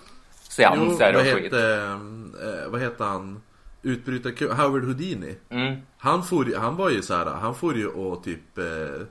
[0.49, 1.53] Seanser och skit.
[1.53, 3.41] eh, vad hette han?
[3.81, 5.35] Utbrytar Howard Houdini.
[5.49, 5.77] Mm.
[5.97, 9.01] Han, for, han var ju så här, han får ju och typ eh, eh,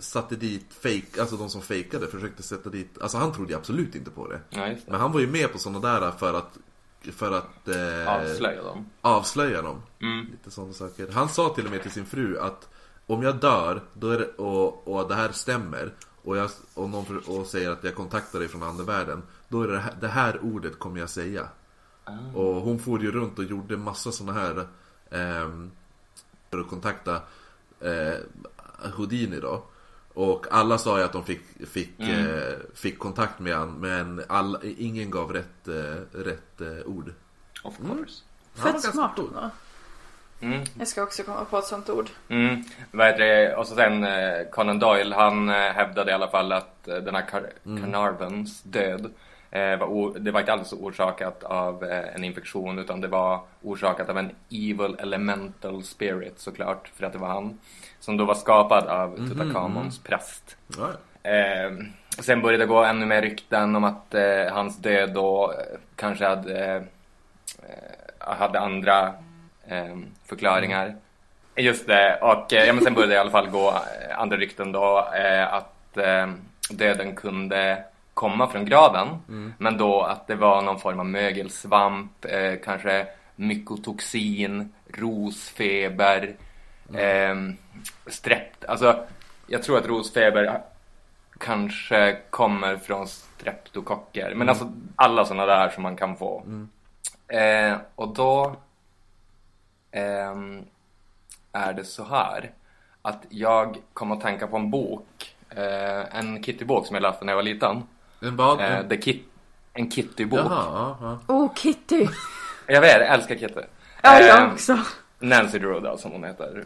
[0.00, 3.94] satte dit fake, alltså de som fejkade försökte sätta dit, alltså han trodde ju absolut
[3.94, 4.40] inte på det.
[4.50, 4.76] Ja, det.
[4.86, 6.58] Men han var ju med på sådana där för att,
[7.12, 8.86] för att eh, Avslöja dem.
[9.00, 9.82] avslöja dem.
[10.02, 10.26] Mm.
[10.30, 11.08] Lite sådana saker.
[11.12, 12.68] Han sa till och med till sin fru att
[13.06, 15.92] om jag dör då är det, och, och det här stämmer
[16.24, 19.68] och, jag, och någon för, och säger att jag kontaktar dig från andevärlden Då är
[19.68, 21.48] det här, det här ordet kommer jag säga.
[22.34, 24.66] Och hon for ju runt och gjorde massa sådana här
[25.10, 25.70] ehm,
[26.50, 27.22] för att kontakta
[27.80, 28.14] eh,
[28.96, 29.64] Houdini då.
[30.14, 34.60] Och alla sa ju att de fick, fick, eh, fick kontakt med han men alla,
[34.62, 37.12] ingen gav rätt, eh, rätt eh, ord.
[37.64, 38.22] Of course.
[38.54, 39.50] Var Fett smart stor.
[40.42, 40.60] Mm.
[40.78, 42.10] Jag ska också komma på ett sånt ord.
[42.28, 42.62] Mm.
[42.90, 43.56] Vad heter det?
[43.56, 47.14] Och så sen eh, Conan Doyle, han eh, hävdade i alla fall att eh, den
[47.14, 49.10] här Car- Carnarvons död
[49.54, 54.30] var det var inte alls orsakat av en infektion utan det var orsakat av en
[54.50, 57.58] evil elemental spirit såklart för att det var han
[58.00, 60.56] som då var skapad av Tutankhamons präst.
[60.78, 60.90] Ja,
[61.22, 61.30] ja.
[61.30, 61.72] Eh,
[62.18, 65.54] sen började det gå ännu mer rykten om att eh, hans död då
[65.96, 66.82] kanske hade, eh,
[68.18, 69.14] hade andra
[70.26, 70.96] förklaringar.
[71.56, 74.72] Just det, och eh, ja, men sen började i alla fall gå eh, andra rykten
[74.72, 76.30] då eh, att eh,
[76.70, 79.08] döden kunde komma från graven.
[79.58, 83.06] Men då att det var någon form av mögelsvamp, eh, kanske
[83.36, 86.34] mykotoxin, rosfeber,
[86.94, 87.34] eh,
[88.06, 88.64] strept.
[88.64, 89.04] Alltså,
[89.46, 90.60] jag tror att rosfeber
[91.38, 94.34] kanske kommer från streptokocker.
[94.34, 96.44] Men alltså alla sådana där som man kan få.
[97.28, 98.56] Eh, och då
[99.92, 100.64] ehm,
[101.52, 102.50] är det så här
[103.02, 105.36] att jag kom att tänka på en bok.
[105.50, 107.82] Eh, en Kitty-bok som jag läste när jag var liten.
[108.22, 108.60] En vad?
[108.60, 109.24] Eh, En- The Kit-
[109.72, 110.38] en Kitty-bok.
[110.38, 111.34] Jaha, ja, ja.
[111.34, 112.06] Oh, Kitty!
[112.66, 113.60] Jag vet, jag älskar Kitty.
[114.02, 114.78] Ja, jag Eh, också.
[115.18, 116.64] Nancy Drew då, som hon heter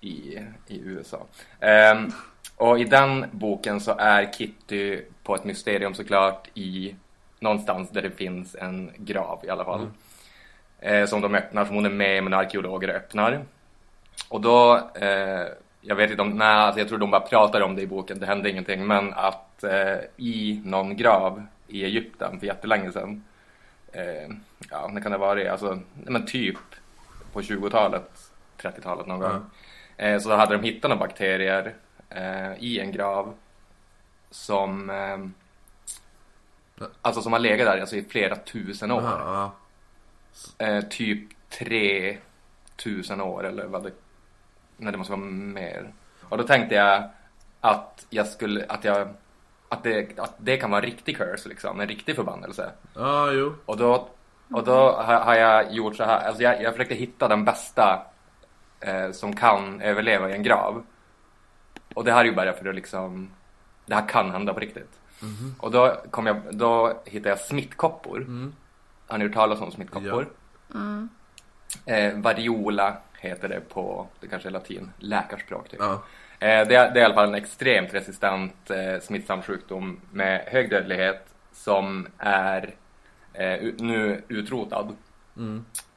[0.00, 1.26] i, i USA.
[1.60, 2.12] Ehm,
[2.56, 6.94] och i den boken så är Kitty på ett mysterium såklart i
[7.40, 9.80] någonstans där det finns en grav i alla fall.
[10.80, 13.44] Eh, som de öppnar, som hon är med när arkeologer öppnar.
[14.28, 15.46] Och då, eh,
[15.80, 18.20] jag vet inte om, nej alltså jag tror de bara pratar om det i boken,
[18.20, 18.86] det hände ingenting.
[18.86, 23.24] Men att eh, i någon grav i Egypten för jättelänge sedan.
[23.92, 24.28] Eh,
[24.70, 25.48] ja, när kan det vara det?
[25.48, 26.58] Alltså, nej, men typ
[27.32, 29.50] på 20-talet, 30-talet någon gång.
[29.96, 31.74] Eh, så hade de hittat några bakterier
[32.10, 33.34] eh, i en grav
[34.30, 34.90] som
[37.02, 39.02] Alltså som har legat där alltså, i flera tusen år.
[39.02, 39.52] Jaha, ja.
[40.58, 43.92] Eh, typ 3000 år eller vad det...
[44.76, 45.92] Nej, det måste vara mer.
[46.22, 47.10] Och då tänkte jag
[47.60, 48.66] att jag skulle...
[48.68, 49.08] Att jag...
[49.68, 52.70] Att det, att det kan vara en riktig curse liksom, en riktig förbannelse.
[52.94, 53.54] Ja, jo.
[53.64, 54.08] Och då,
[54.50, 58.06] och då har, jag gjort så här, alltså jag, jag försökte hitta den bästa
[58.80, 60.84] eh, som kan överleva i en grav.
[61.94, 63.30] Och det här är ju bara för att liksom,
[63.86, 65.00] det här kan hända på riktigt.
[65.58, 68.24] Och då, kom jag, då hittade jag smittkoppor.
[69.06, 70.28] Har ni hört talas om smittkoppor?
[71.86, 75.80] Eh, variola heter det på, det kanske är latin, läkarspråk typ.
[75.80, 75.92] Ja.
[76.38, 80.40] Eh, det, är, det är i alla fall en extremt resistent eh, smittsam sjukdom med
[80.46, 82.74] hög dödlighet som är
[83.32, 84.96] eh, nu utrotad.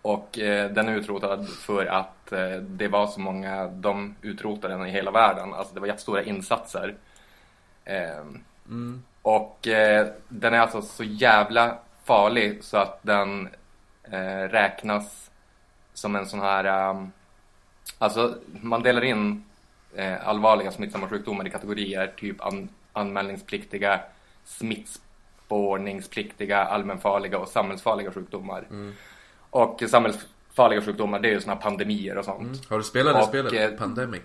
[0.01, 4.87] Och eh, den är utrotad för att eh, det var så många, de utrotade den
[4.87, 5.53] i hela världen.
[5.53, 6.95] Alltså det var jättestora insatser.
[7.85, 8.23] Eh,
[9.21, 9.59] Och
[10.27, 11.77] den är alltså så jävla
[12.09, 13.49] farlig så att den
[14.03, 15.31] eh, räknas
[15.93, 17.11] som en sån här um,
[17.97, 19.43] Alltså, man delar in
[19.95, 23.99] eh, allvarliga smittsamma sjukdomar i kategorier, typ an, anmälningspliktiga,
[24.45, 28.67] smittspårningspliktiga, allmänfarliga och samhällsfarliga sjukdomar.
[29.49, 32.69] Och samhällsfarliga sjukdomar, det är ju såna pandemier och sånt.
[32.69, 33.53] Har du spelat det Och, spelet?
[33.53, 34.21] eh, Pandemic?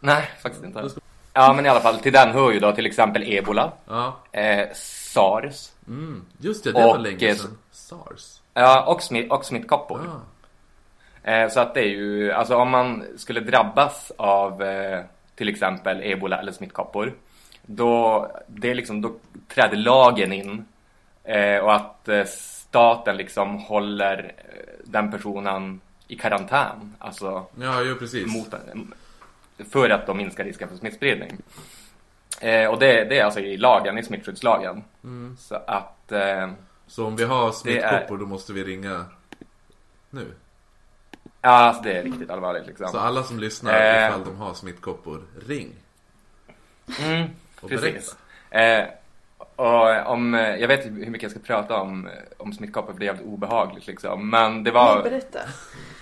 [0.00, 0.88] Nej, faktiskt inte.
[1.36, 4.16] Ja, men i alla fall, till den hör ju då till exempel ebola, Ja.
[4.32, 6.24] eh, sars, Mm.
[6.38, 7.58] Just det, det var Och, länge eh, sedan.
[7.70, 8.40] Sars.
[8.54, 10.00] ja, och, smitt, och smittkoppor.
[11.24, 11.30] Ah.
[11.30, 15.00] Eh, så att det är ju, alltså om man skulle drabbas av eh,
[15.34, 17.12] till exempel ebola eller smittkoppor,
[17.62, 19.14] då, det är liksom, då
[19.48, 20.64] träder lagen in
[21.24, 24.32] eh, och att eh, staten liksom håller
[24.84, 28.26] den personen i karantän, alltså Ja, jo precis.
[28.34, 28.54] mot,
[29.70, 31.36] för att de minskar risken för smittspridning.
[32.40, 34.84] Eh, och det, det är alltså i lagen, i smittskyddslagen.
[35.04, 35.36] Mm.
[35.40, 36.50] Så att eh,
[36.86, 39.04] Så om vi har smittkoppor då måste vi ringa
[40.10, 40.34] nu.
[41.40, 42.88] ja, alltså det är riktigt allvarligt liksom.
[42.88, 44.06] Så alla som lyssnar Eh.
[44.08, 45.72] ifall de har smittkoppor, ring.
[47.00, 47.28] Mm,
[47.60, 48.16] Och precis.
[48.50, 48.84] Eh,
[49.56, 53.00] och om, eh, jag vet hur mycket jag ska prata om, eh, om smittkoppor för
[53.00, 54.30] det är jävligt obehagligt liksom.
[54.30, 55.02] Men det Nej, var...
[55.02, 55.38] berätta.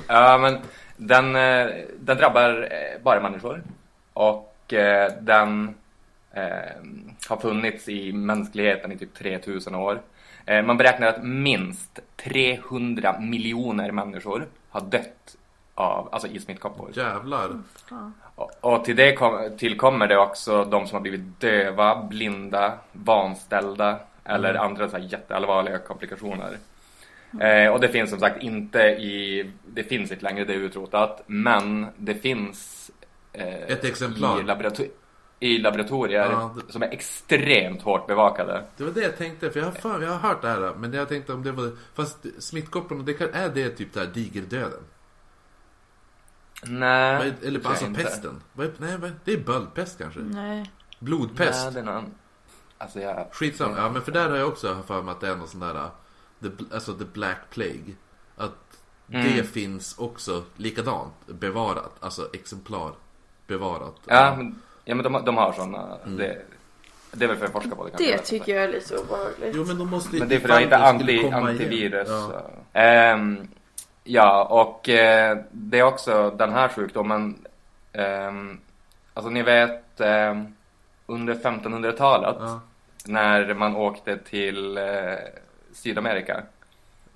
[0.08, 0.58] Ja, men
[1.06, 1.66] den, eh,
[2.00, 3.62] den drabbar eh, bara människor.
[4.12, 5.74] Och eh, den
[7.28, 10.00] har funnits i mänskligheten i typ 3000 år.
[10.64, 15.36] Man beräknar att minst 300 miljoner människor har dött
[15.74, 16.90] av, alltså i smittkoppor.
[16.94, 17.50] Jävlar.
[18.34, 23.98] Och, och till det kom, tillkommer det också de som har blivit döva, blinda, vanställda
[24.24, 26.56] eller andra så här jätteallvarliga komplikationer.
[27.40, 31.23] Eh, och det finns som sagt inte i, det finns inte längre, det är utrotat,
[31.27, 32.90] men det finns
[33.33, 34.40] eh, Ett exemplar.
[34.40, 34.90] i, laborator-
[35.40, 38.64] i laboratorier Ja, det- som är extremt hårt bevakade.
[38.77, 40.75] Det var det jag tänkte, för jag har, fan, jag har hört det här.
[40.79, 41.71] Men jag tänkte om det var...
[41.95, 44.81] Fast smittkopporna, det kan, är det typ där digerdöden?
[46.66, 48.03] Nej, Vad är- Eller tror alltså inte.
[48.03, 48.42] pesten?
[48.53, 50.21] Vad är, nej, vad, det är böldpest kanske?
[50.21, 50.71] Nej.
[50.99, 51.64] Blodpest?
[51.64, 52.14] Nej, det är någon,
[52.79, 53.77] alltså jag, Skitsamma.
[53.79, 55.88] Ja, men för där har jag också för mig att det är någon sån där...
[56.44, 57.94] uh, The, alltså the Black Plague.
[58.37, 58.52] Att
[59.12, 59.37] Mm.
[59.37, 61.92] det finns också likadant bevarat.
[62.00, 62.92] Alltså exemplar
[63.46, 63.94] bevarat.
[64.07, 65.96] Ja, men, ja, men de, de har sådana.
[66.05, 66.16] Mm.
[66.16, 66.42] Det,
[67.12, 68.12] det är väl för att forska på det kanske.
[68.12, 69.52] Det tycker jag är lite obehagligt.
[69.57, 72.09] Jo men de måste Men det är för att skulle anti, antivirus.
[72.09, 72.42] Ja.
[72.72, 73.48] Ehm,
[74.05, 77.46] ja, och eh, det är också den här sjukdomen.
[77.92, 78.61] ehm,
[79.14, 80.55] alltså ni vet ehm,
[81.07, 82.61] under 1500-talet Ja.
[83.07, 84.85] när man åkte till eh,
[85.72, 86.42] Sydamerika.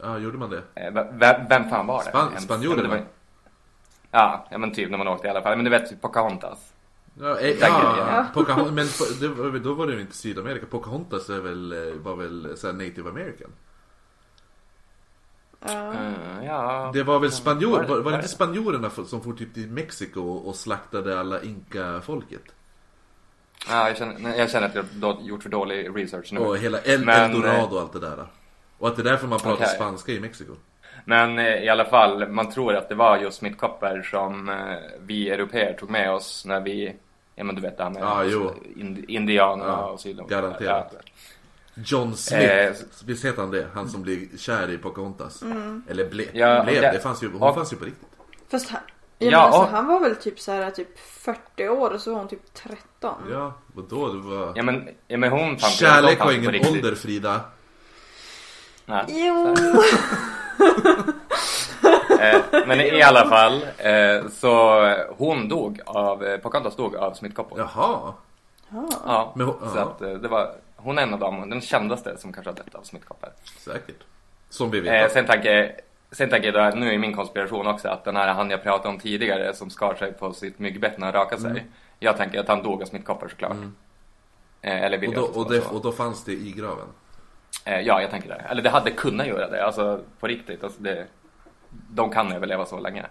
[0.02, 0.62] ja, gjorde man det?
[0.74, 2.10] Eh, vem, vem fan var det?
[2.10, 2.82] Span- spanjorerna?
[2.82, 3.06] Ja, men det var-
[4.10, 5.56] Ja, ja, men typ när man åkte i alla fall.
[5.56, 6.72] Men du vet typ Pocahontas.
[7.20, 8.24] Ja, eh, ja, grejen.
[8.34, 8.86] Pocahontas, men
[9.52, 10.66] det, då var det ju inte Sydamerika.
[10.66, 13.50] Pocahontas är väl, eh, var väl så här native american?
[15.66, 15.92] Ja.
[15.92, 16.90] Mm, ja.
[16.94, 20.20] Det var väl spanjor, Var det- var, det inte spanjorerna som for typ till Mexiko
[20.22, 22.42] och slaktade alla inka-folket?
[23.68, 26.40] ja jag, känner, jag känner att jag har gjort för dålig research nu.
[26.40, 28.26] Och hela El, Men, Eldorado och allt det där.
[28.78, 29.74] Och att det är därför man pratar Okej.
[29.74, 30.52] spanska i Mexiko.
[31.04, 34.56] Men eh, i alla fall, man tror att det var just smittkoppor som eh,
[35.00, 36.96] vi europeer tog med oss när vi,
[37.34, 38.54] ja men du vet det här med jo.
[38.76, 40.92] ind, indianerna Ja, och så garanterat.
[40.94, 41.00] Ja.
[41.84, 42.72] John Smith, Eh,
[43.04, 43.66] visst heter han det?
[43.74, 45.42] Han som blir kär i Pocahontas.
[45.88, 48.08] Eller ble, Ja, blev, och- det fanns ju, hon och- fanns ju på riktigt.
[48.50, 48.80] Fast han,
[49.18, 52.00] ja, Ja, men alltså, och- han var väl typ så här typ 40 år och
[52.00, 53.14] så var hon typ 13.
[53.30, 54.12] Ja, vadå?
[54.12, 54.52] Det var...
[54.56, 57.40] Ja men, ja, men hon fanns Kärlek har ingen ålder Frida.
[58.86, 59.04] Nej.
[59.08, 59.54] Jo!
[62.20, 64.80] Eh, men i alla fall, eh, så
[65.18, 67.58] hon dog av, eh, Pocahontas dog av smittkoppor.
[67.58, 68.14] Jaha.
[68.68, 68.88] Ja.
[69.04, 72.32] Ja, Men hon- så att det var, hon är en av dem, den kändaste som
[72.32, 73.28] kanske har dött av smittkoppor.
[73.58, 73.96] Säkert.
[74.50, 75.04] Som vi vet.
[75.08, 75.80] Eh, sen tänker
[76.12, 78.98] Sen tänker jag nu i min konspiration också att den här han jag pratade om
[78.98, 81.50] tidigare som skar sig på sitt myggbett när han rakade sig.
[81.50, 81.62] Mm.
[81.98, 83.56] Jag tänker att han dog av smittkoppor såklart.
[84.62, 86.86] Eh, eller vill och, då, och, det, och då fanns det i graven.
[87.66, 88.34] Eh, ja, jag tänker det.
[88.34, 90.64] Eller det hade kunnat göra det, alltså på riktigt.
[90.64, 91.06] Alltså, det,
[91.70, 93.06] de kan överleva så länge.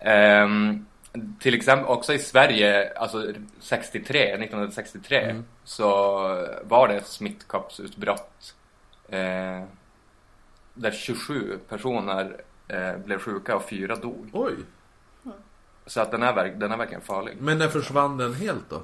[0.00, 0.86] Ehm,
[1.40, 5.44] till exempel också i Sverige, alltså 63, 1963, Mm.
[5.64, 5.88] så
[6.62, 8.54] var det ett smittkoppsutbrott.
[9.08, 9.62] Eh,
[10.74, 12.36] där 27 personer
[12.68, 14.30] eh, blev sjuka och fyra dog.
[14.32, 14.54] Oj.
[15.86, 17.36] Så att den är, den är verkligen farlig.
[17.40, 18.82] Men när försvann den helt då?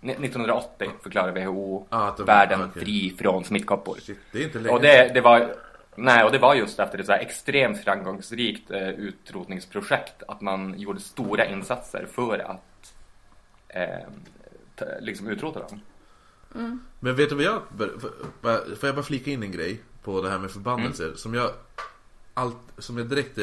[0.00, 2.82] Ni- 1980 förklarar WHO Ah, att de- världen okej.
[2.84, 3.96] fri från smittkopor.
[4.00, 5.54] Shit, det är inte länge Och det, det var
[5.98, 10.78] Nej, och det var just efter ett så här extremt framgångsrikt eh, utrotningsprojekt att man
[10.78, 12.94] gjorde stora insatser för att
[13.68, 14.06] eh,
[15.00, 15.80] liksom utrota dem.
[17.00, 17.62] Men vet du vad jag...
[18.78, 21.04] Får jag bara flika in en grej på det här med förbannelser?
[21.04, 21.16] Mm.
[21.16, 21.50] Som jag...
[22.34, 23.38] Allt, som jag direkt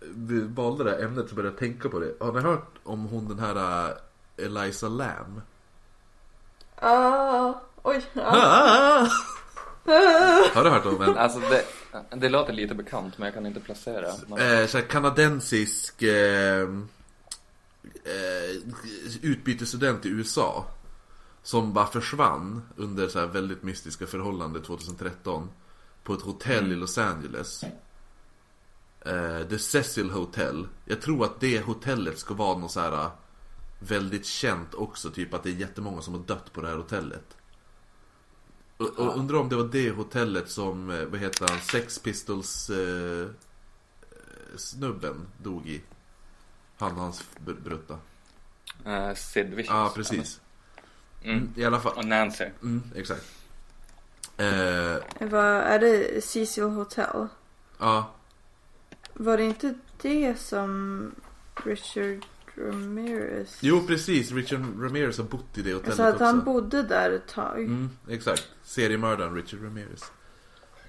[0.00, 2.14] vi valde det här ämnet så började jag tänka på det.
[2.20, 3.88] Har ni hört om hon den här
[4.36, 5.40] äh, Eliza Lam?
[6.82, 8.02] Ah, oj.
[8.12, 8.22] Ja.
[8.24, 9.08] Ah!
[10.54, 11.20] Har du hört om henne?
[11.20, 11.64] Alltså det,
[12.16, 14.08] det låter lite bekant men jag kan inte placera.
[14.08, 16.68] Eh, så här kanadensisk eh,
[18.04, 18.56] eh,
[19.22, 20.66] utbytesstudent i USA.
[21.42, 25.50] Som bara försvann under så här väldigt mystiska förhållanden 2013.
[26.02, 27.64] På ett hotell i Los Angeles.
[29.00, 30.66] Eh, The Cecil Hotel.
[30.84, 33.10] Jag tror att det hotellet ska vara något så här
[33.88, 35.10] väldigt känt också.
[35.10, 37.36] Typ att det är jättemånga som har dött på det här hotellet.
[38.76, 42.70] Och, och undrar om det var det hotellet som, eh, vad heter han, Sex Pistols
[42.70, 43.26] eh,
[44.56, 45.82] snubben dog i.
[46.78, 47.98] Han och hans br- brutta.
[48.84, 49.68] eh, Sid Vicious.
[49.68, 50.40] Ja, precis.
[51.22, 51.52] Mm.
[51.56, 51.92] I alla fall.
[51.96, 52.44] Och Nancy.
[52.62, 53.24] Mm, exakt.
[54.36, 56.24] Eh, Vad är det?
[56.24, 57.26] Cecil Hotel?
[57.78, 58.10] ja,
[59.14, 61.10] Var det inte det som
[61.64, 63.58] Richard Ramirez?
[63.60, 64.32] jo precis.
[64.32, 66.24] Richard Ramirez har bott i det hotellet Alltså att också.
[66.24, 67.58] han bodde där ett tag.
[67.64, 68.48] Mm, exakt.
[68.62, 70.12] Seriemördaren Richard Ramirez.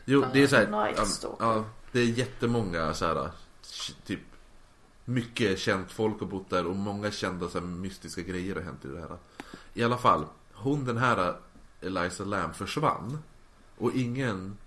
[0.06, 1.06] Jo, det är så här, ja,
[1.40, 3.30] ja, det är jättemånga så här,
[4.06, 4.20] typ
[5.06, 8.86] mycket känt folk har bott där och många kända så här, mystiska grejer har hänt
[8.86, 9.18] i det här.
[9.74, 11.36] I alla fall, hon den här
[11.82, 13.18] Eliza Lam försvann
[13.78, 14.58] och ingen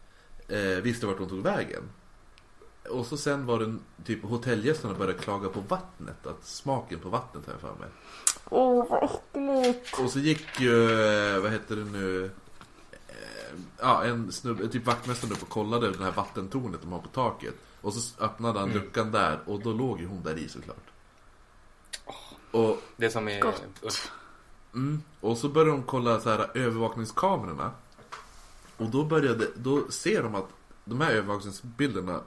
[0.49, 1.83] eh, visste vart hon tog vägen.
[2.91, 7.47] Och så sen var det typ hotellgästerna började klaga på vattnet, att smaken på vattnet
[7.47, 7.89] har jag för mig.
[8.51, 9.99] Åh vad äckligt.
[10.01, 12.25] Och så gick ju, eh, vad heter det nu,
[13.09, 13.15] eh,
[13.81, 17.55] ja en snubbe, typ vaktmästaren upp och kollade det här vattentornet de har på taket.
[17.81, 20.87] Och så öppnade han luckan där och då låg ju hon där i såklart.
[22.51, 23.41] Och, Det som är...
[23.41, 23.63] Gott.
[24.75, 27.71] mm, och så började de kolla så här övervakningskamerorna.
[28.77, 30.49] Och då började, då ser de att
[30.85, 32.21] de här övervakningsbilderna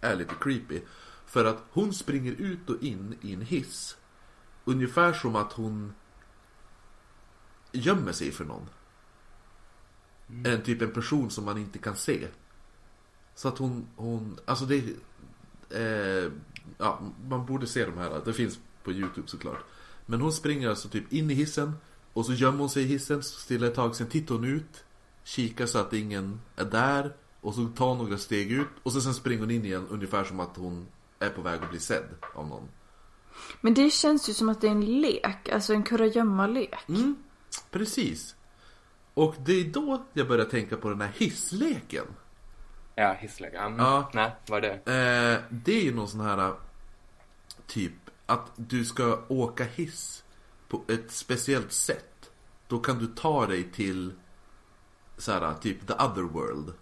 [0.00, 0.80] är lite creepy.
[1.26, 3.96] För att hon springer ut och in i en hiss.
[4.64, 5.94] Ungefär som att hon
[7.72, 8.68] gömmer sig för någon.
[10.44, 12.28] En typ en person som man inte kan se.
[13.34, 14.84] Så att hon, hon alltså det
[15.70, 16.32] eh,
[16.78, 18.22] ja, man borde se de här.
[18.24, 19.64] Det finns på Youtube såklart.
[20.06, 21.72] Men hon springer alltså typ in i hissen
[22.12, 24.84] och så gömmer hon sig i hissen, stilla ett tag, sen tittar hon ut,
[25.24, 27.12] kikar så att ingen är där
[27.44, 30.24] och så tar hon några steg ut och så sen springer hon in igen ungefär
[30.24, 30.86] som att hon
[31.18, 32.68] är på väg att bli sedd av någon.
[33.60, 35.48] Men det känns ju som att det är en lek.
[35.48, 36.88] Alltså en kurragömma-lek.
[36.88, 37.16] Mm,
[37.70, 38.36] precis.
[39.14, 42.06] Och det är då jag börjar tänka på den här hissleken.
[42.94, 43.58] Ja, hissläge.
[43.58, 43.78] Mm.
[43.78, 44.10] Ja.
[44.14, 44.92] Nej, vad är det?
[44.92, 46.52] Eh, det är ju någon sån här
[47.66, 47.92] typ
[48.26, 50.24] att du ska åka hiss
[50.68, 52.30] på ett speciellt sätt.
[52.68, 54.12] Då kan du ta dig till
[55.18, 56.72] så här, typ the other world.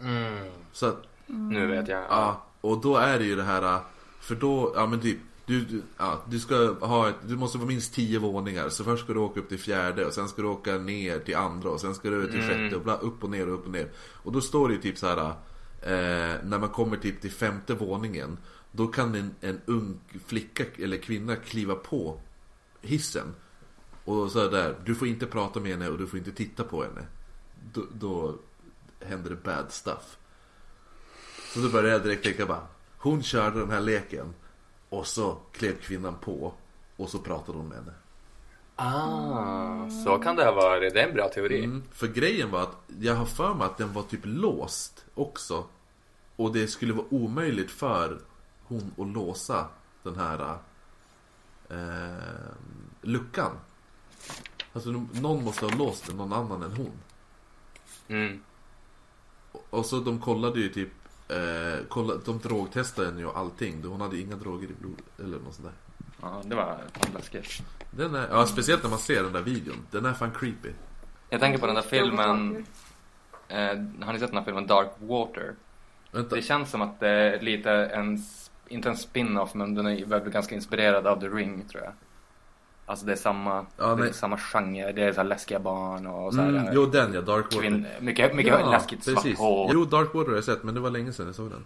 [0.00, 0.48] Mm.
[0.72, 2.04] Så att, Nu vet jag.
[2.08, 3.80] ja, och då är det ju det här,
[4.20, 7.68] för då, ja men typ du, du, ja, du ska ha ett, du måste vara
[7.68, 8.68] minst tio våningar.
[8.68, 11.36] Så först ska du åka upp till fjärde och sen ska du åka ner till
[11.36, 13.72] andra och sen ska du till sjätte och bla, upp och ner och upp och
[13.72, 13.88] ner.
[13.96, 15.34] Och då står det ju typ så här.
[15.82, 18.38] Eh, när man kommer typ till femte våningen.
[18.72, 22.20] Då kan en, en ung flicka eller kvinna kliva på
[22.80, 23.34] hissen.
[24.04, 26.82] Och så där, du får inte prata med henne och du får inte titta på
[26.82, 27.06] henne.
[27.72, 28.34] Då, då
[29.06, 30.18] händer det bad stuff.
[31.54, 32.66] Så då började jag direkt tänka bara,
[32.98, 34.34] hon körde den här leken.
[34.88, 36.52] Och så klev kvinnan på
[36.96, 37.92] och så pratade hon med henne.
[38.76, 40.94] Ah, så kan det ha varit.
[40.94, 41.64] Det är en bra teori.
[41.64, 45.64] Mm, för grejen var att jag har för mig att den var typ låst också.
[46.36, 48.18] Och det skulle vara omöjligt för
[48.62, 49.66] hon att låsa
[50.02, 50.58] den här
[51.70, 52.52] eh,
[53.02, 53.50] luckan.
[54.72, 56.92] Alltså någon måste ha låst den, någon annan än hon.
[58.08, 58.40] Mm.
[59.70, 60.88] Och så de kollade ju typ
[61.28, 63.84] eh, kollade, De drogtestade henne ju och allting.
[63.84, 65.74] Hon hade inga droger i blodet eller något sånt där.
[66.22, 66.78] Ja, det var
[67.14, 67.62] läskigt.
[67.90, 69.86] Den är, ja speciellt när man ser den där videon.
[69.90, 70.70] Den är fan creepy.
[71.30, 72.66] Jag tänker på den där filmen.
[73.48, 73.58] Eh,
[74.06, 75.54] har ni sett den här filmen Dark Water?
[76.12, 76.36] Vänta.
[76.36, 78.18] Det känns som att det är lite en,
[78.68, 81.92] inte en spin-off men den är väl ganska inspirerad av The Ring tror jag.
[82.88, 86.34] Alltså det är samma, Ja, det är samma genre, det är så läskiga barn och
[86.34, 87.58] så här, Mm, jo den ja, Dark Water.
[87.58, 89.38] kvinn, mycket, mycket läskigt svart precis.
[89.38, 89.70] hår.
[89.74, 91.64] Jo, Dark Water har jag sett men det var länge sedan jag såg den.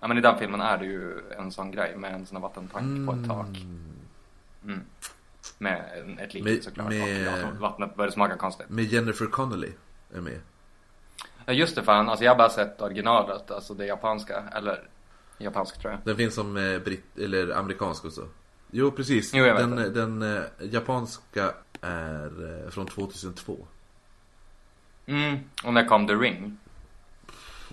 [0.00, 2.42] Ja men i den filmen är det ju en sån grej med en sån här
[2.42, 3.56] vattentank på ett tak.
[4.64, 4.80] Mm.
[5.58, 6.88] Med en- ett lik Med- såklart.
[6.88, 8.68] med- Och ja, vattnet börjar smaka konstigt.
[8.68, 9.70] Med Jennifer Connelly
[10.14, 10.40] är med.
[11.46, 14.42] Ja just det fan, alltså jag har bara sett originalet, alltså det japanska.
[14.54, 14.88] Eller
[15.38, 16.00] japansk tror jag.
[16.04, 18.28] Den finns som eh, britt eller amerikansk också.
[18.70, 19.34] Jo precis.
[19.34, 23.66] Jo, den den eh, japanska är eh, från 2002.
[25.06, 26.58] Mm, och när kom The Ring?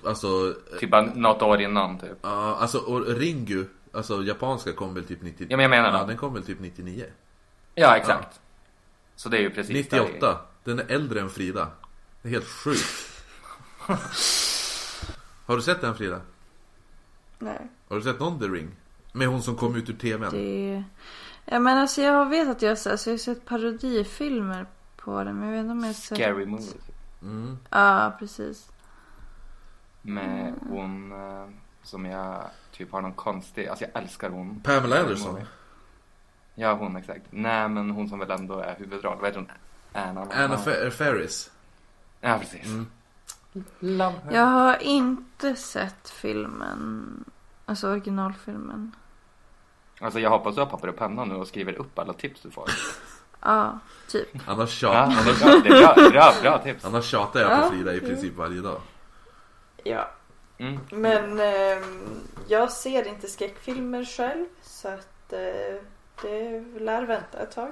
[0.05, 2.17] alltså, Typ bara något år innan typ.
[2.21, 5.47] ja, alltså och Ringu, alltså japanska kom väl typ 90...
[5.49, 6.07] Ja, men jag menar Ja, det.
[6.07, 7.05] den kom väl typ 99.
[7.75, 8.39] Ja, exakt.
[9.15, 10.01] Så det är ju precis där.
[10.03, 10.39] 98.
[10.63, 11.67] Den är äldre än Frida.
[12.21, 13.11] Det är helt sjukt.
[15.45, 16.21] Har du sett den Frida?
[17.39, 17.67] Nej.
[17.89, 18.71] Har du sett någon The Ring?
[19.15, 20.31] Med hon som kom ut ur TVn?
[20.31, 20.83] Det...
[21.45, 25.43] Ja men alltså jag vet att jag, alltså, jag har sett parodifilmer på det men
[25.47, 26.17] jag vet inte om jag har sett...
[26.17, 26.73] Scary movie.
[27.21, 27.57] Mm.
[27.69, 28.69] Ja precis.
[30.01, 31.47] Med hon eh,
[31.83, 32.41] som jag
[32.71, 34.59] typ har någon konstig, alltså jag älskar hon.
[34.63, 35.39] Pamela Anderson.
[36.55, 37.25] Ja hon exakt.
[37.29, 39.17] Nej men hon som väl ändå är huvudroll.
[39.17, 39.51] Vad heter hon?
[39.93, 40.21] Anna?
[40.21, 41.51] Anna Fer- Ferris.
[42.21, 42.65] Ja precis.
[42.65, 42.87] Mm.
[44.31, 47.23] Jag har inte sett filmen.
[47.65, 48.91] Alltså originalfilmen.
[49.99, 52.51] Alltså jag hoppas du har papper och penna nu och skriver upp alla tips du
[52.51, 52.69] får.
[53.47, 53.79] Ja,
[54.09, 54.27] typ.
[54.47, 56.85] Annars Ja, tjatar, är bra, det är bra, bra, bra tips.
[56.85, 57.61] annars tjatar jag Ja.
[57.63, 58.81] på Frida i princip varje dag.
[59.83, 60.09] Ja.
[60.57, 60.79] Mm.
[60.91, 62.05] Men ehm,
[62.47, 64.45] jag ser inte skräckfilmer själv.
[64.61, 65.39] Så att eh,
[66.21, 67.71] det lär vänta ett tag.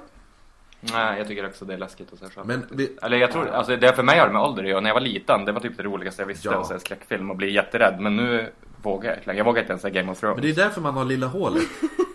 [0.80, 2.46] Nej, jag tycker också det är läskigt att se själv.
[2.46, 4.80] Men vi, Eller jag tror, alltså det för mig har det med ålder att göra.
[4.80, 6.60] När jag var liten, det var typ det roligaste jag visste Ja.
[6.60, 8.00] att se skräckfilm och bli jätterädd.
[8.00, 8.52] Men nu
[8.82, 9.38] vågar jag inte längre.
[9.38, 10.36] Jag vågar inte ens se Game of Thrones.
[10.36, 11.62] men det är därför man har lilla hålet.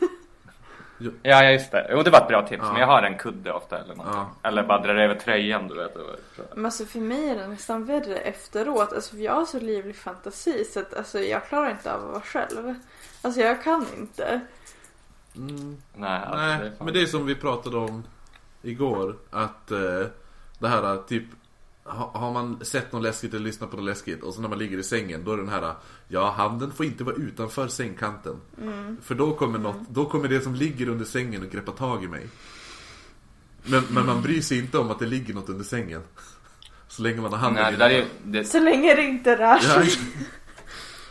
[1.00, 1.88] Ja, ja just det.
[1.92, 2.64] Jo, det var ett bra tips.
[2.64, 2.72] Ja.
[2.72, 4.08] Men jag har en kudde ofta eller något.
[4.14, 4.30] Ja.
[4.44, 5.98] Eller bara drar över tröjan, du vet.
[6.54, 8.94] Men alltså för mig är det nästan värre efteråt.
[8.94, 12.12] Alltså för jag har så livlig fantasi så att alltså, jag klarar inte av att
[12.12, 12.76] vara själv.
[13.22, 14.42] Alltså jag kan inte.
[15.36, 15.78] Mm.
[15.94, 18.04] Nej, alltså, Nej, det men det är som vi pratade om
[18.62, 19.16] igår.
[19.30, 20.08] Att eh,
[20.60, 21.24] det här typ
[21.90, 24.78] har man sett något läskigt eller lyssnat på något läskigt och så när man ligger
[24.78, 25.74] i sängen då är den här
[26.08, 28.36] Ja, handen får inte vara utanför sängkanten.
[29.02, 32.08] För då kommer, något, då kommer det som ligger under sängen och greppa tag i
[32.08, 32.28] mig.
[33.64, 36.02] Men, men man bryr sig inte om att det ligger något under sängen.
[36.88, 39.48] Så länge man har handen Nej, det där är det, Så länge det inte rör
[39.48, 39.90] Ja, sig.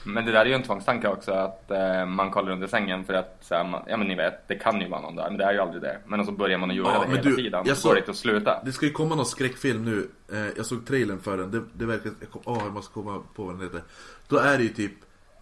[0.05, 3.15] Men det där är ju en tvångstanke också att eh, man kollar under sängen för
[3.15, 5.39] att så här, man, ja men ni vet, det kan ju vara någon där men
[5.39, 5.99] det är ju aldrig det.
[6.07, 7.63] Men så börjar man att göra Ja, det hela du, tiden.
[7.67, 8.63] jag Så går det inte att sluta.
[8.65, 10.09] Det ska ju komma någon skräckfilm nu.
[10.33, 11.51] Eh, jag såg trailern för den.
[11.51, 12.13] Det, det verkar...
[12.45, 13.83] Åh, jag måste komma på vad den heter.
[14.29, 14.93] Då är det ju typ...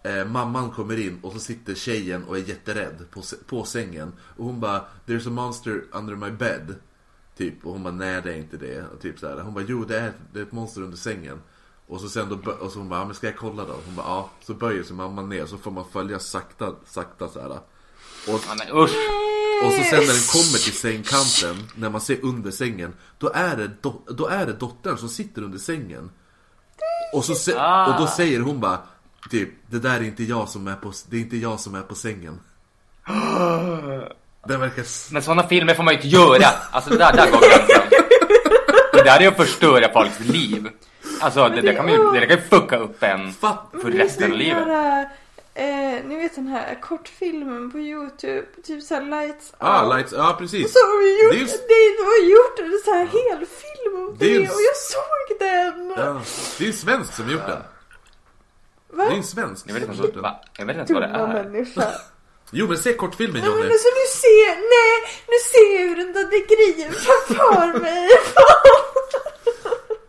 [0.03, 4.13] Eh, mamman kommer in och så sitter tjejen och är jätterädd på, på sängen.
[4.37, 6.75] Och hon bara There's a monster under my bed.
[7.37, 7.65] Typ.
[7.65, 8.83] Och hon bara nej det är inte det.
[8.93, 9.37] Och typ så här.
[9.39, 11.41] Hon bara jo det är, det är ett monster under sängen.
[11.87, 13.73] Och så sen då, och så hon bara, men ska jag kolla då?
[13.85, 14.29] Hon bara, ja.
[14.41, 17.49] Så böjer sig mamman ner så får man följa sakta, sakta så här.
[17.49, 17.59] Och,
[18.27, 18.95] Ja, usch!
[19.65, 23.55] och så sen när den kommer till sängkanten, när man ser under sängen, då är
[23.57, 26.11] det, do, då är det dottern som sitter under sängen.
[27.13, 27.87] Och, så Ah.
[27.93, 28.77] och då säger hon bara,
[29.29, 31.81] typ, det där är inte jag som är på, det är inte jag som är
[31.81, 32.39] på sängen.
[34.47, 35.13] Den verkar...
[35.13, 36.47] Men sådana filmer får man ju inte göra!
[36.71, 37.89] Alltså det där, där går gränsen.
[38.93, 40.69] Det där är att förstöra folks liv.
[41.21, 43.91] Alltså det, det kan man ju, det där kan ju fucka upp en Fatt, för
[43.91, 44.67] resten av livet.
[44.67, 45.09] här,
[45.53, 48.43] eh, ni vet den här kortfilmen på Youtube.
[48.63, 49.95] Typ såhär lights ah, out.
[49.95, 50.73] lights, ja precis.
[50.73, 54.15] Så har vi gjort, Det är det, var gjort en så här hel film om
[54.19, 55.93] Det det, och jag såg den!
[55.97, 56.21] Ja,
[56.57, 57.59] det är en svensk som gjort den.
[58.89, 59.15] Det är Va?
[59.15, 60.41] en svensk Jag vet inte, va?
[60.57, 61.43] Jag vet inte vad det Dumma är.
[61.43, 61.83] människa.
[62.51, 63.71] Jo men se kortfilmen Nej men Johnny.
[63.71, 68.09] alltså nu ser, nej, nu ser jag hur den där grejen framför mig.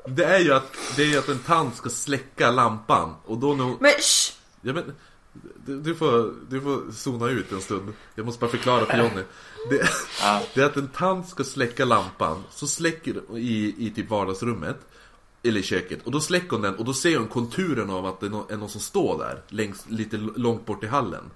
[0.09, 3.55] Det är ju att, det är ju att en tant ska släcka lampan och då
[3.55, 3.77] när hon...
[3.81, 4.33] Men shh!
[4.61, 4.95] Ja, men,
[5.67, 7.93] du, du, får, du får zona ut en stund.
[8.15, 9.23] Jag måste bara förklara för Jonny.
[9.71, 9.89] Det,
[10.55, 14.77] det är att en tant ska släcka lampan, så släcker i, i typ vardagsrummet.
[15.43, 16.07] Eller i köket.
[16.07, 18.51] Och då släcker hon den och då ser hon konturen av att det är någon,
[18.51, 19.43] är någon som står där.
[19.49, 21.31] Längs, lite långt bort i hallen.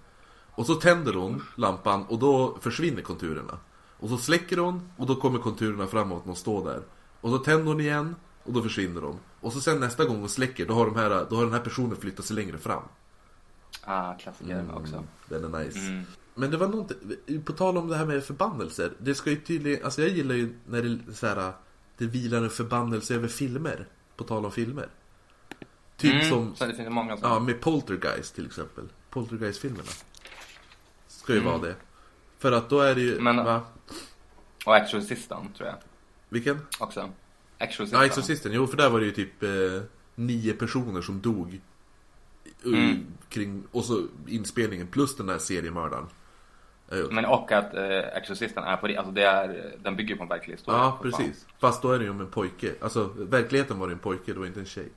[0.51, 3.59] Och så tänder hon lampan och då försvinner konturerna.
[3.99, 6.83] Och så släcker hon och då kommer konturerna fram av att någon står där.
[7.21, 8.15] Och så tänder hon igen
[8.45, 9.19] och då försvinner de.
[9.41, 11.61] Och så sen nästa gång hon släcker då har, de här, då har den här
[11.61, 12.83] personen flyttat sig längre fram.
[13.85, 15.05] Ah, klassiker också.
[15.29, 15.79] Den är nice.
[15.79, 16.05] Mm.
[16.35, 18.93] Men det var någonting, på tal om det här med förbannelser.
[18.99, 21.53] Det ska ju tydligen, alltså jag gillar ju när det så här,
[21.99, 23.87] det vilar en förbannelse över filmer.
[24.17, 24.89] På tal om filmer.
[25.97, 27.31] Typ Mm, som, Så det finns många som...
[27.31, 28.89] ja med Poltergeist till exempel.
[29.11, 29.89] Poltergeist-filmerna.
[31.09, 31.51] Ska ju Mm.
[31.53, 31.75] vara det.
[32.39, 33.61] För att då är det ju, Men- va?
[34.67, 35.77] Och Exorcisten, tror jag.
[36.29, 36.59] Vilken?
[36.81, 37.09] Också.
[37.63, 38.01] Exorcisten.
[38.01, 38.53] Ja, Exorcisten.
[38.53, 39.83] Jo, för där var det ju typ eh,
[40.15, 41.61] nio personer som dog.
[42.65, 43.07] Mm.
[43.29, 46.07] Kring, och så inspelningen plus den där seriemördaren.
[46.93, 50.23] Eh, Men och att eh, Exorcisten är på det, alltså det är, den bygger på
[50.23, 50.81] en verklig historia.
[50.81, 51.21] Ja, för fan.
[51.21, 51.47] precis.
[51.59, 52.75] Fast då är det ju om en pojke.
[52.81, 54.89] Alltså, verkligheten var det en pojke, det var inte en tjej.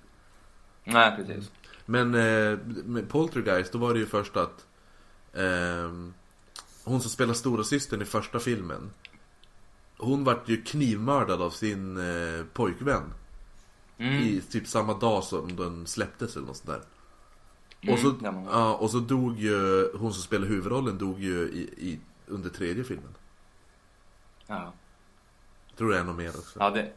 [0.84, 1.52] Nej, precis.
[1.86, 4.66] Men eh, med Poltergeist, då var det ju först att
[5.34, 6.14] ehm,
[6.84, 8.90] hon som spelar stora systern i första filmen
[9.98, 13.14] Hon vart ju knivmördad av sin eh, pojkvän
[13.98, 14.14] Mm.
[14.24, 16.70] i typ samma dag som den släpptes eller något sånt
[17.82, 17.92] där.
[17.94, 18.16] Och så,
[18.52, 22.84] ja, och så dog ju, hon som spelar huvudrollen dog ju i, i, under tredje
[22.84, 23.16] filmen.
[24.48, 24.74] Ja.
[25.68, 26.60] Jag tror det är något mer också.
[26.60, 26.92] Ja, det...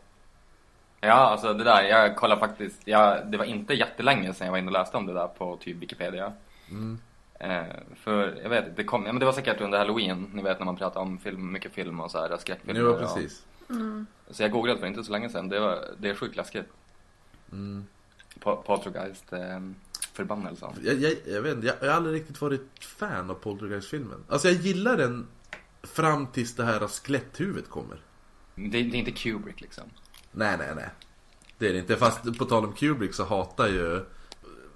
[1.00, 4.58] Ja, alltså det där, jag kollar faktiskt, jag, det var inte jättelänge sedan jag var
[4.58, 6.32] inne och läste om det där på typ Wikipedia.
[6.70, 6.98] Mm.
[7.38, 7.62] Eh,
[7.96, 10.66] för jag vet det kom, ja, men det var säkert under halloween, ni vet när
[10.66, 12.80] man pratar om film, mycket film och så här skräckfilmer.
[12.80, 13.44] Ja, och- precis.
[14.30, 16.66] Så jag googlade för inte så länge sedan, det, var, det är sjukt läskigt.
[17.52, 17.86] Mm.
[18.40, 19.60] Po- Poltergeist, eh,
[20.12, 20.68] förbannelsen.
[20.82, 24.24] Jag, jag, jag vet inte, jag, jag har aldrig riktigt varit fan av Poltergeist-filmen.
[24.28, 25.26] Alltså jag gillar den
[25.82, 27.96] fram tills det här skeletthuvudet kommer.
[28.54, 29.84] Det, det är inte Kubrick liksom.
[30.32, 30.88] Nej, nej, nej.
[31.58, 31.96] Det är det inte.
[31.96, 34.04] Fast på tal om Kubrick så hatar ju...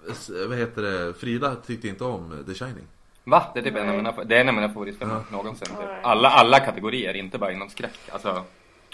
[0.09, 1.15] eh, Vad heter det?
[1.15, 2.87] Frida tyckte inte om eh, The Shining.
[3.25, 3.51] Va?
[3.55, 5.25] Det är typ en av mina, det är en av mina favoritfilmer Ja.
[5.37, 5.67] någonsin.
[5.67, 5.77] Typ.
[6.03, 7.99] Alla, alla kategorier, inte bara inom skräck.
[8.13, 8.45] Alltså,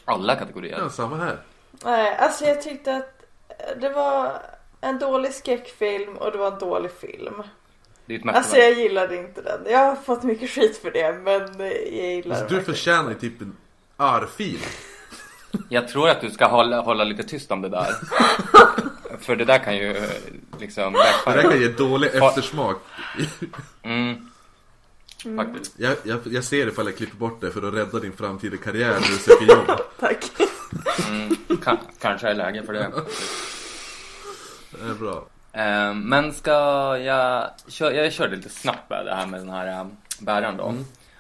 [0.04, 0.78] alla kategorier.
[0.78, 1.38] Ja, samma här.
[1.84, 3.22] Nej, alltså jag tyckte att
[3.80, 4.32] det var
[4.80, 7.42] en dålig skräckfilm och det var en dålig film.
[8.26, 9.60] Alltså jag gillade inte den.
[9.72, 12.64] Jag har fått mycket skit för det men jag gillar den Alltså, du verkligen.
[12.64, 13.56] förtjänar ju typ en
[13.98, 14.60] örfil.
[15.68, 17.86] Jag tror att du ska hålla, hålla lite tyst om det där.
[19.20, 19.96] För det där kan ju
[20.60, 21.42] liksom Det där backfire.
[21.52, 22.76] kan ge dålig eftersmak.
[23.82, 24.28] Mm.
[25.36, 25.74] Faktiskt.
[25.78, 28.88] Jag, jag, jag ser ifall jag klipper bort det för att rädda din framtida karriär
[28.92, 29.66] när du söker jobb.
[30.00, 30.24] Tack.
[31.08, 31.28] Mm.
[31.48, 32.90] Ka- kanske är läge för det.
[34.70, 35.26] Det är bra.
[35.52, 36.50] Eh, men ska
[36.98, 37.50] jag...
[37.68, 39.86] Kör, jag körde lite snabbt det här med den här eh,
[40.20, 40.74] bäraren då.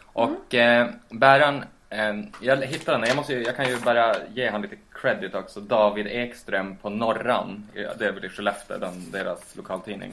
[0.04, 1.64] Och eh, bäraren...
[1.90, 3.08] Eh, jag hittade den.
[3.08, 5.60] Jag, måste, jag kan ju bara ge han lite credit också.
[5.60, 7.68] David Ekström på Norran.
[7.72, 10.12] Det är väl i Skellefteå, den, deras lokaltidning.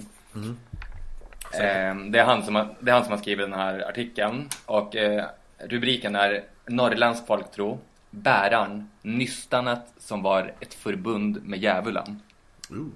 [1.53, 4.49] Eh, det, är han som har, det är han som har skrivit den här artikeln.
[4.65, 5.25] Och eh,
[5.57, 7.79] rubriken är Norrländsk folktro.
[8.09, 12.21] Bäraren, nystanet som var ett förbund med djävulen.
[12.69, 12.87] Ooh.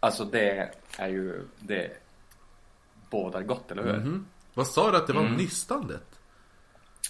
[0.00, 1.90] Alltså det är ju, det
[3.10, 3.92] bådar gott, eller hur?
[3.92, 4.26] Mhm.
[4.54, 5.34] Vad sa du att det var Mm.
[5.34, 6.13] nystandet?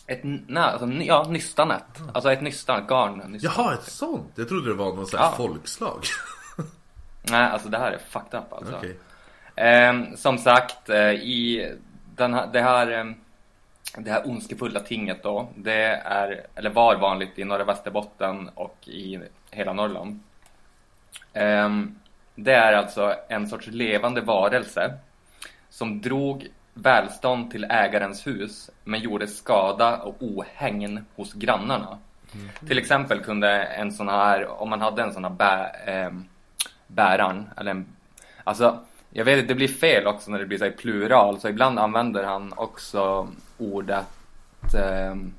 [0.06, 1.84] Ett, nej, alltså, ja, nystanet.
[2.14, 3.18] Alltså ett nystan, garn.
[3.18, 3.52] Nystan.
[3.56, 4.32] Jaha, ett sånt?
[4.34, 5.34] Jag trodde det var någon sån här Ja.
[5.36, 6.04] folkslag.
[7.30, 8.76] Nej, alltså det här är fucked up alltså.
[8.76, 8.98] Okej.
[9.56, 11.72] Ehm, som sagt, eh, i
[12.16, 13.14] den här, det här ehm,
[13.98, 19.20] det här ondskefulla tinget då, det är, eller var vanligt i norra Västerbotten och i
[19.50, 20.20] hela Norrland.
[21.32, 21.98] Ehm,
[22.34, 24.94] det är alltså en sorts levande varelse
[25.70, 31.98] som drog välstånd till ägarens hus men gjorde skada och ohägn hos grannarna.
[32.66, 36.24] Till exempel kunde en sån här, om man hade en sån här bä, ehm,
[36.86, 37.86] bäraren, eller en,
[38.44, 38.78] alltså
[39.10, 42.52] jag vet det blir fel också när det blir så plural så ibland använder han
[42.56, 44.06] också ordet
[44.78, 45.32] ehm,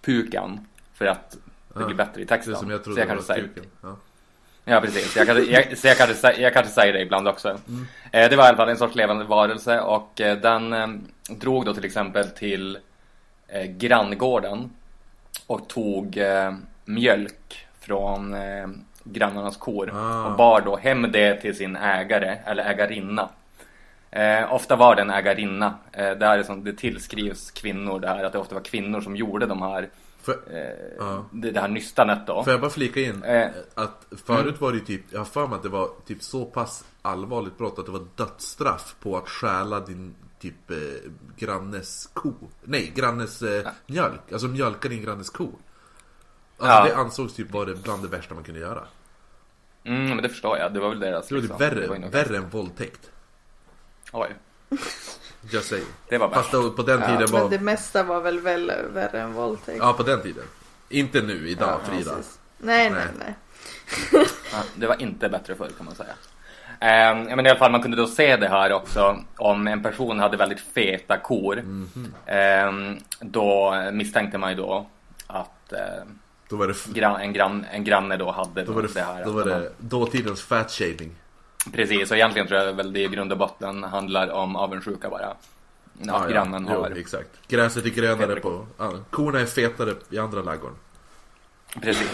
[0.00, 1.36] pukan för att
[1.74, 2.56] det blir bättre i Det texten.
[2.56, 3.64] som jag Så trodde jag var kuken.
[3.82, 3.96] Ja.
[4.64, 7.48] Ja precis, jag kanske, jag, så jag kanske, jag kanske säger det ibland också.
[8.12, 10.88] Eh, det var i alla fall en sorts levande varelse och eh, den eh,
[11.30, 12.78] drog då till exempel till
[13.48, 14.70] eh, granngården
[15.46, 16.52] och tog eh,
[16.84, 18.68] mjölk från eh,
[19.04, 20.24] grannarnas kor Ah.
[20.26, 23.28] och bar då hem det till sin ägare eller ägarinna.
[24.10, 25.74] Eh, ofta var det en ägarinna.
[25.90, 29.16] Det, här är som, det tillskrivs kvinnor det här att det ofta var kvinnor som
[29.16, 29.88] gjorde de här,
[30.22, 31.24] För, eh, Ja.
[31.32, 32.44] det, det här nystanet då.
[32.44, 33.22] Får jag bara flika in?
[33.22, 33.48] Eh.
[33.74, 36.84] Att förut var det typ, jag har för mig att det var typ så pass
[37.02, 40.76] allvarligt brott att det var dödsstraff på att stjäla din typ eh,
[41.36, 42.32] grannes ko.
[42.62, 44.32] Nej, grannes eh, mjölk.
[44.32, 45.44] Alltså mjölka din grannes ko.
[45.44, 45.58] Alltså
[46.78, 46.84] Ja.
[46.84, 48.82] det ansågs typ vara bland det värsta man kunde göra.
[49.84, 50.74] Mm, men det förstår jag.
[50.74, 51.68] Det var väl deras Det var typ liksom.
[51.68, 53.10] värre, Det var värre än våldtäkt.
[54.12, 54.28] Oj,
[55.50, 55.86] Just saying.
[56.08, 56.64] det var Fast värst.
[56.64, 57.40] då, på den Ja, tiden var...
[57.40, 59.78] Men det mesta var väl, väl värre än våldtäkt.
[59.78, 60.44] Ja, på den tiden.
[60.88, 62.10] Inte nu, idag, Frida.
[62.14, 62.38] precis.
[62.58, 63.34] Nej, nej, Nej.
[64.12, 64.26] nej.
[64.52, 66.12] Ja, det var inte bättre förr kan man säga.
[66.80, 70.18] Ja, men i alla fall, man kunde då se det här också om en person
[70.20, 71.56] hade väldigt feta kor.
[71.56, 72.14] Mhm.
[72.26, 74.86] Ehm, då misstänkte man ju då
[75.26, 75.78] att eh,
[76.48, 79.24] Då var det, gran, en, gran, en granne då hade då var det, det, här.
[79.24, 81.14] då var man- det dåtidens fat shaming.
[81.72, 85.26] Precis, och egentligen tror jag väl det i grund och botten handlar om avundsjuka bara.
[85.26, 85.48] Att
[86.02, 86.28] Ja, ja.
[86.28, 86.90] grannen Jo, har...
[86.90, 87.28] exakt.
[87.48, 88.66] Gräset är grönare på...
[88.78, 90.76] Ja, korna är fetare i andra ladugården.
[91.82, 92.10] Precis.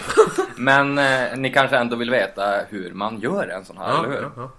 [0.55, 4.15] Men eh, ni kanske ändå vill veta hur man gör en sån här, Ja, eller
[4.15, 4.21] hur?
[4.21, 4.49] ja, ja.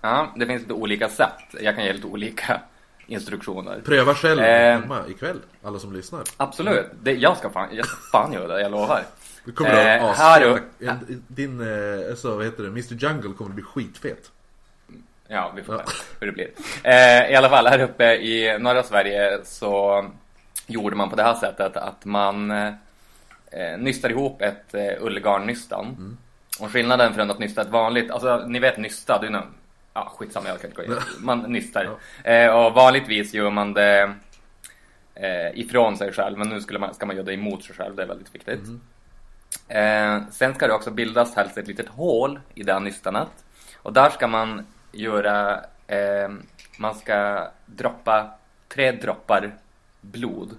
[0.00, 1.32] Ja, det finns lite olika sätt.
[1.60, 2.60] Jag kan ge lite olika
[3.06, 3.80] instruktioner.
[3.84, 4.80] Pröva själv Eh.
[4.80, 6.22] hemma ikväll, alla som lyssnar.
[6.36, 6.86] Absolut.
[7.02, 9.02] Det, jag, ska fan, jag ska fan göra det, jag lovar.
[9.46, 10.16] Det kommer Eh, att
[10.80, 14.30] en, Din, eh, alltså, vad heter det, Mr Jungle kommer att bli skitfet.
[15.28, 15.82] Ja, vi får Ja.
[15.86, 16.48] se hur det blir.
[16.84, 20.04] Eh, I alla fall, här uppe i norra Sverige så
[20.66, 22.72] gjorde man på det här sättet att man eh,
[23.78, 26.18] nystar ihop ett eh, ullgarnnystan.
[26.60, 29.42] Och skillnaden från att nysta ett vanligt, alltså ni vet nysta, det är nog,
[29.94, 30.98] Ja, skitsamma, jag kan inte gå in.
[31.20, 31.90] Man nystar.
[32.24, 34.14] Eh, och vanligtvis gör man det
[35.14, 37.96] eh, ifrån sig själv, men nu skulle man, ska man göra det emot sig själv,
[37.96, 38.60] det är väldigt viktigt.
[39.68, 43.44] Eh, sen ska det också bildas helst ett litet hål i det här nystanet.
[43.76, 46.28] Och där ska man göra, eh,
[46.78, 48.30] man ska droppa
[48.68, 49.58] tre droppar
[50.00, 50.56] blod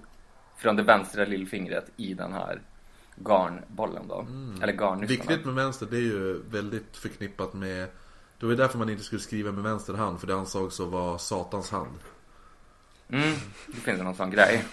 [0.56, 2.60] från det vänstra lillfingret i den här
[3.16, 4.26] garnbollen då.
[4.62, 5.10] Eller garnnystanet.
[5.10, 7.88] Viktigt med vänster, det är ju väldigt förknippat med...
[8.40, 11.18] Det var därför man inte skulle skriva med vänster hand, för det ansågs att vara
[11.18, 11.98] satans hand.
[13.12, 13.34] Mm,
[13.66, 14.64] det finns någon sån grej.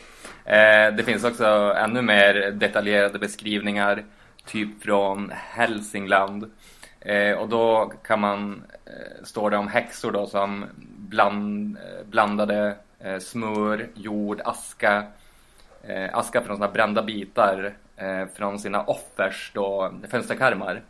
[0.45, 1.45] Eh, det finns också
[1.77, 4.03] ännu mer detaljerade beskrivningar,
[4.45, 6.51] typ från Hälsingland.
[6.99, 10.65] Eh, och då kan man, eh, står det om häxor då som
[10.97, 15.03] bland, eh, blandade eh, smör, jord, aska,
[15.83, 20.81] eh, aska från såna brända bitar eh, från sina offers då, fönsterkarmar.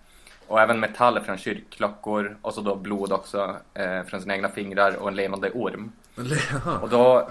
[0.48, 4.96] Och även metall från kyrkklockor och så då blod också eh, från sina egna fingrar
[4.96, 5.92] och en levande orm.
[6.82, 7.30] Och då,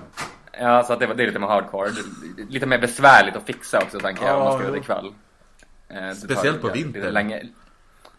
[0.61, 1.91] ja så att det, var- det är lite mer hardcore.
[2.49, 5.07] Lite mer besvärligt att fixa också tänker jag om man ska göra det ikväll.
[5.89, 7.51] Eh, det tar Speciellt på lite vintern.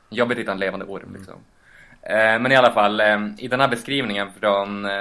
[0.10, 1.34] Jobbigt att hitta en levande orm liksom.
[2.02, 4.92] Eh, men i alla fall, eh, i den här beskrivningen från eh,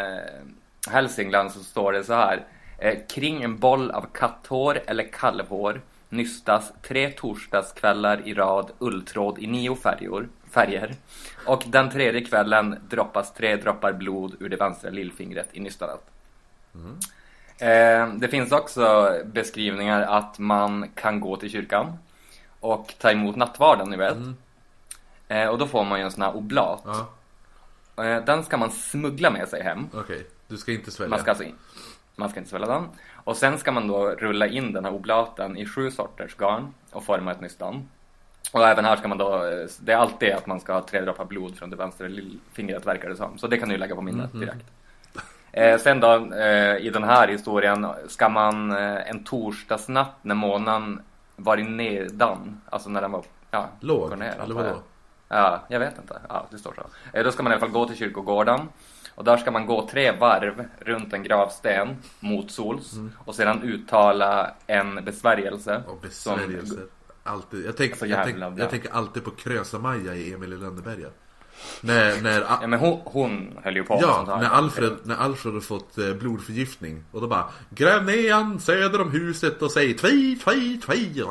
[0.91, 2.45] Hälsingland så står det så här.
[2.79, 5.81] Eh, kring en boll av katthår eller kalvhår
[6.15, 10.95] nystas tre torsdagskvällar i rad ulltråd i nio färger, färger.
[11.47, 16.01] Och den tredje kvällen droppas tre droppar blod ur det vänstra lillfingret i nystanet.
[17.59, 21.99] Eh, det finns också beskrivningar att man kan gå till kyrkan
[22.61, 24.17] och ta emot nattvarden, ni vet.
[25.29, 26.83] Eh, och då får man ju en sån här oblat.
[26.85, 27.09] Ja,
[27.97, 29.87] Eh, den ska man smuggla med sig hem.
[29.95, 30.27] okej.
[30.49, 31.11] Du ska inte svälja.
[31.11, 31.55] Man ska, alltså in,
[32.17, 32.89] man ska inte svälja den.
[33.15, 37.05] Och sen ska man då rulla in den här oblaten i sju sorters garn och
[37.05, 37.89] forma ett nystan.
[38.53, 41.01] Och även här ska man då, eh, det är alltid att man ska ha tre
[41.01, 43.39] droppar blod från det vänstra lillfingret verkar det som.
[43.39, 44.67] Så det kan du lägga på minnet direkt.
[45.53, 51.01] Eh, sen då eh, i den här historien ska man eh, en torsdagsnatt när månen
[51.37, 54.77] varit nedan, alltså när den var, ja, Låg, ner, eller vadå?
[55.29, 56.19] Ja, jag vet inte.
[56.29, 56.83] Ja, det står så.
[57.19, 58.61] Eh, Då ska man i alla fall gå till kyrkogården.
[59.15, 62.93] Och där ska man gå tre varv runt en gravsten mot sols.
[62.93, 63.13] Mm.
[63.25, 65.83] Och sedan uttala en besvärjelse.
[65.87, 66.79] Och besvärjelser.
[67.23, 67.67] Alltid.
[67.67, 68.59] Jag, tänker, Så jag, jävla tänker, bra.
[68.59, 71.09] jag tänker alltid på Krösa-Maja i Emil i Lönneberga.
[71.81, 75.61] När, när, Ja, men hon, hon höll ju på ja, när Alfred, när Alfred har
[75.61, 77.05] fått eh, blodförgiftning.
[77.11, 81.25] Och då bara Gräv nedan söder om huset och säg tvi, tvi, tvi.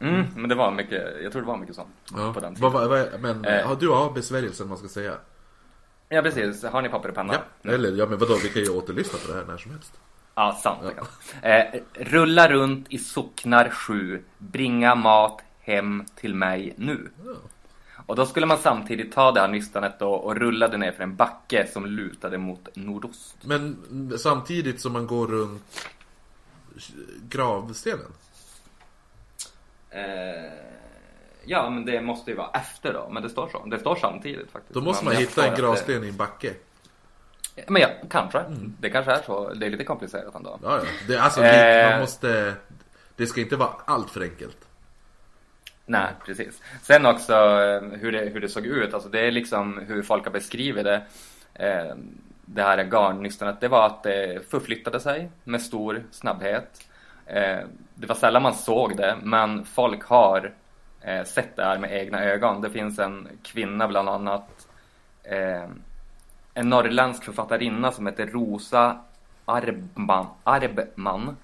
[0.00, 2.72] Mm, men det var mycket, jag tror det var mycket sånt Ja, på den tiden.
[2.72, 3.66] vad, vad, men Eh.
[3.66, 5.14] har du har besvärjelsen man ska säga?
[6.12, 6.64] Ja, precis.
[6.64, 7.34] Har ni papper och penna?
[7.62, 9.92] Ja, eller ja men vadå, vi kan ju återlyssna på det här när som helst.
[10.34, 10.82] Ja, sant.
[10.82, 11.52] man.
[11.52, 17.10] Eh, rulla runt i socknar sju, bringa mat hem till mig nu.
[18.06, 21.02] Och då skulle man samtidigt ta det här nystanet då och rulla det ner för
[21.02, 23.36] en backe som lutade mot nordost.
[23.42, 25.86] Men mm, samtidigt som man går runt
[27.28, 28.12] gravstenen?
[29.90, 30.79] Eh,
[31.44, 33.08] ja, men det måste ju vara efter då.
[33.10, 33.64] Men det står så.
[33.64, 34.74] Det står samtidigt faktiskt.
[34.74, 36.52] Då måste man jag hitta en gravsten i en backe.
[37.66, 38.44] Men ja, kanske.
[38.80, 39.54] Det kanske är så.
[39.54, 40.58] Det är lite komplicerat ändå.
[40.62, 40.84] Ja, ja.
[41.08, 41.90] Det, alltså, Eh.
[41.90, 42.54] man måste...
[43.16, 44.56] Det ska inte vara allt för enkelt.
[45.86, 46.62] Nej, precis.
[46.82, 48.94] Sen också eh, hur det, hur det såg ut.
[48.94, 51.02] Alltså det är liksom hur folk har beskrivit det.
[51.54, 51.94] Eh,
[52.44, 53.60] det här garnnystanet.
[53.60, 56.86] Det var att det förflyttade sig med stor snabbhet.
[57.94, 60.52] Det var sällan man såg det, men folk har
[61.00, 62.60] eh, sett det här med egna ögon.
[62.60, 64.68] Det finns en kvinna bland annat.
[65.22, 65.64] Eh,
[66.54, 69.00] en norrländsk författarinna som heter Rosa
[69.44, 71.36] Arbman, Arbman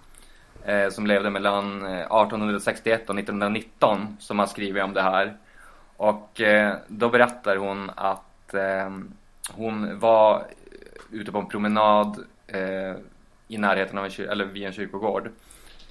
[0.64, 5.36] eh, som levde mellan eh, 1861 och 1919 som har skrivit om det här.
[5.96, 8.90] Och eh, då berättar hon att eh,
[9.52, 10.46] hon var
[11.10, 12.96] ute på en promenad eh,
[13.48, 15.30] i närheten av en kyr- eller vid en kyrkogård.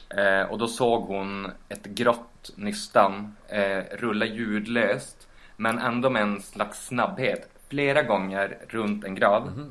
[0.10, 6.42] Eh, och då såg hon ett grått nystan eh, rulla ljudlöst men ändå med en
[6.42, 9.70] slags snabbhet flera gånger runt en grav.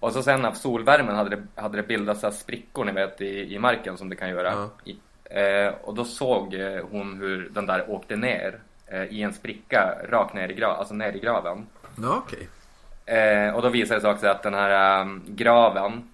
[0.00, 3.54] Och så sen av solvärmen hade det, hade det bildats så sprickor ni vet i,
[3.54, 4.52] i marken som det kan göra.
[4.52, 4.70] Ja.
[4.84, 9.32] I, eh, och då såg eh, hon hur den där åkte ner eh, i en
[9.32, 11.66] spricka rakt ner i, gra- alltså ner i graven.
[12.02, 12.48] Ja, okej.
[13.16, 16.09] Eh, och då visade det sig också att den här eh, graven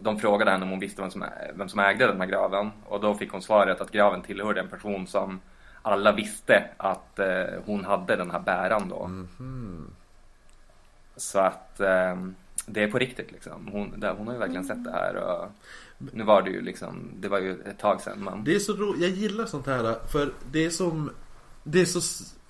[0.00, 2.70] De frågade henne om hon visste vem som, vem som ägde den här graven.
[2.84, 5.40] Och då fick hon svaret att graven tillhörde en person som
[5.82, 9.10] alla visste att eh, hon hade den här bäran då.
[11.16, 12.16] Så att eh,
[12.66, 13.68] det är på riktigt liksom.
[13.72, 15.48] Hon, där, hon har ju verkligen sett det här och
[15.98, 18.72] Nu var det ju liksom, det var ju ett tag sedan men Det är så
[18.72, 18.94] ro...
[18.98, 21.10] Jag gillar sånt här för det är som...
[21.62, 22.00] Det är så,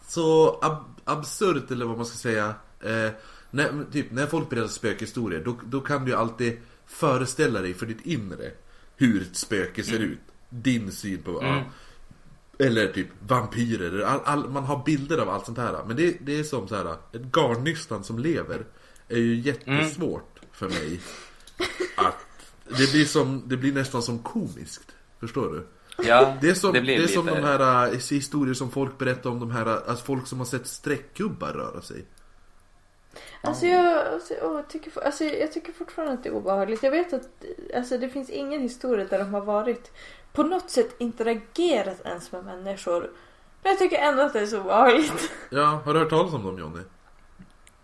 [0.06, 2.54] så ab, absurt eller vad man ska säga.
[2.80, 3.12] Eh,
[3.50, 7.86] När, typ, när folk berättar spökhistorier, då, då kan du ju alltid föreställa dig för
[7.86, 8.50] ditt inre
[8.96, 10.18] hur ett spöke ser ut.
[10.48, 11.38] Din syn på...
[11.42, 11.64] Ja,
[12.58, 15.84] eller typ vampyrer, all, all, man har bilder av allt sånt här.
[15.86, 18.64] Men det, det är som så här, ett garnnystan som lever
[19.08, 21.00] är ju jättesvårt för mig.
[21.96, 22.16] Att
[22.68, 24.94] det blir, som, det blir nästan som komiskt.
[25.20, 25.66] Förstår du?
[26.08, 28.98] Ja, Det är som, det blir är som lite- de här äh, historier som folk
[28.98, 32.04] berättar om de här, alltså folk som har sett streckgubbar röra sig.
[33.42, 36.82] Alltså jag, alltså, jag, tycker, alltså jag tycker fortfarande att det är obehagligt.
[36.82, 37.28] Jag vet att
[37.76, 39.92] alltså, det finns ingen historia där de har varit
[40.32, 43.00] på något sätt interagerat ens med människor.
[43.62, 45.30] Men jag tycker ändå att det är så obehagligt.
[45.50, 46.80] Ja, har du hört talas om dem Jonny?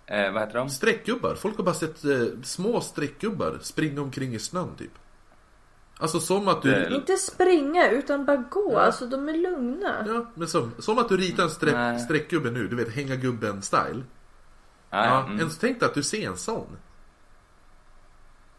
[0.06, 0.70] Eh, vad heter de?
[0.70, 4.90] Streckgubbar, folk har bara sett eh, små streckgubbar springa omkring i snön typ.
[5.98, 6.70] Alltså som att du...
[6.70, 8.72] Det- Inte springa utan bara gå.
[8.72, 8.80] Ja.
[8.80, 10.04] Alltså de är lugna.
[10.08, 13.62] Ja, men som, som att du ritar en streck, streckgubbe nu, du vet hänga gubben
[13.62, 14.02] style.
[14.90, 15.38] Ja, Ja, mm.
[15.38, 16.76] ens tänk dig att du ser en sån.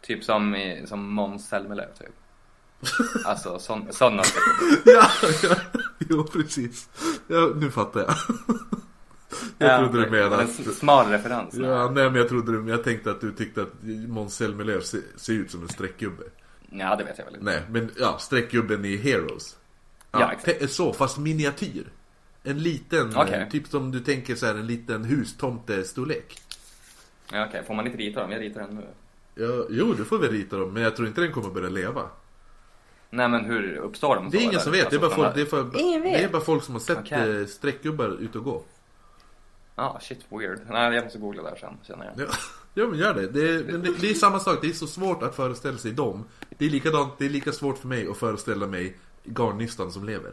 [0.02, 2.14] Typ som, i, som Måns Zelmerlöw typ.
[3.24, 4.22] Alltså sån, sådana
[4.84, 5.10] ja,
[5.42, 5.56] ja,
[5.98, 6.88] jo precis.
[7.26, 8.14] Ja, nu fattar jag.
[9.58, 10.74] jag trodde du menade En att...
[10.74, 11.54] smal referens.
[11.54, 13.72] Ja, nej men jag trodde du, jag tänkte att du tyckte att
[14.08, 16.22] Måns Zelmerlöw ser, ser ut som en streckgubbe.
[16.70, 17.44] ja, det vet jag väl inte.
[17.44, 19.56] Nej, men ja, streckgubben i Heroes.
[20.10, 20.58] Ja, exakt.
[20.60, 21.92] te- Så, fast miniatyr.
[22.50, 23.40] En liten, Okej.
[23.42, 26.40] eh, typ som du tänker så här, en liten hustomtestorlek.
[27.32, 28.30] Ja, Okej, får man inte rita dem?
[28.32, 28.86] Jag ritar den nu.
[29.34, 32.02] Ja, jo, du får väl rita dem, men jag tror inte den kommer börja leva.
[33.10, 34.30] Nej men hur uppstår de så?
[34.36, 36.12] Det är ingen som vet, det är bara folk, det är, för, Ingen vet.
[36.12, 37.40] det är bara folk som har sett Okej.
[37.40, 38.62] eh, streckgubbar ut och gå.
[39.74, 40.60] Ah, shit weird.
[40.70, 42.26] Nej, jag måste googla där sen, känner jag.
[42.26, 42.32] Ja,
[42.74, 43.28] ja men gör det.
[43.28, 44.00] Det är, men det.
[44.00, 46.24] det är samma sak, det är så svårt att föreställa sig dem.
[46.58, 50.32] Det är likadant, det är lika svårt för mig att föreställa mig garnnystan som lever.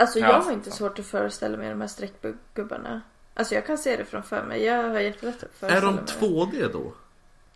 [0.00, 3.00] Alltså Ja, jag har inte svårt att föreställa mig de här streckgubbarna.
[3.34, 4.62] Alltså jag kan se det framför mig.
[4.64, 6.92] Jag har jättelätt att Är föreställa de mig 2D då?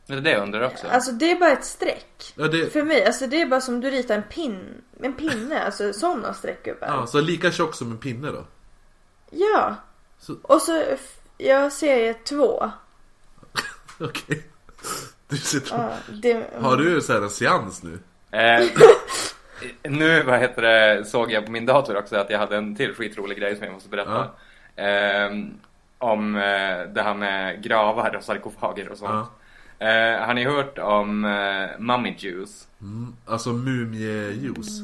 [0.06, 0.86] Det är det jag undrar också.
[0.86, 2.32] Alltså det är bara ett streck.
[2.36, 5.62] Ja, det, För mig, alltså det är bara som du ritar en pin, en pinne,
[5.64, 6.86] alltså sådana streckgubbar.
[6.88, 8.44] ja, så lika tjock som en pinne då?
[9.30, 9.76] Ja.
[10.18, 10.84] Så- Och så,
[11.38, 12.70] jag serie två.
[14.00, 14.46] Okej.
[15.28, 15.76] Du sitter...
[15.78, 15.92] Ja,
[16.22, 17.98] det, Har du så här en seans nu?
[18.30, 18.66] Eh,
[19.82, 22.94] nu, vad heter det, såg jag på min dator också att jag hade en till
[22.94, 24.28] skitrolig grej som jag måste berätta.
[24.76, 25.30] Eh,
[25.98, 29.28] om eh, det här med gravar och sarkofager och sånt.
[29.78, 32.68] Eh, har ni hört om eh, mummy juice?
[32.80, 34.80] Mm, alltså mumiejuice.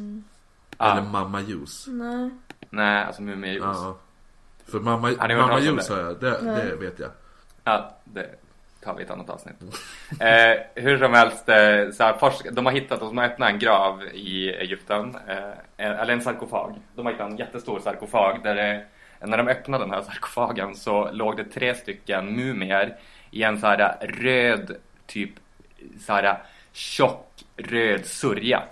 [0.76, 0.92] Ah.
[0.92, 1.86] Eller mamma-juice.
[1.90, 2.30] Nej.
[2.70, 3.64] Nej, alltså mumiejuice.
[3.64, 3.84] Ja.
[3.84, 3.98] Ja.
[4.72, 5.94] För mamma, Har mamma-juice det?
[5.94, 7.10] har jag, det, det vet jag.
[8.04, 8.26] det
[8.84, 9.56] tar vi ett annat avsnitt.
[10.20, 13.58] Eh, hur som helst, eh, så här, forsk- de har hittat, de har öppnat en
[13.58, 15.16] grav i Egypten.
[15.28, 16.74] Eh, eller en sarkofag.
[16.94, 18.84] De har hittat en jättestor sarkofag där det,
[19.26, 22.96] när de öppnade den här sarkofagen så låg det tre stycken mumier
[23.30, 24.76] i en så här röd,
[25.06, 25.30] typ
[26.06, 26.38] så här
[26.72, 27.26] tjock
[27.56, 28.62] röd sörja.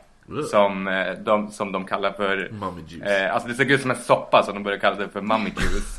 [0.50, 3.02] Som, eh, de, som de kallar för Mummy juice.
[3.06, 5.50] Eh, alltså det såg ut som en soppa så de började kalla det för mummy
[5.56, 5.98] juice.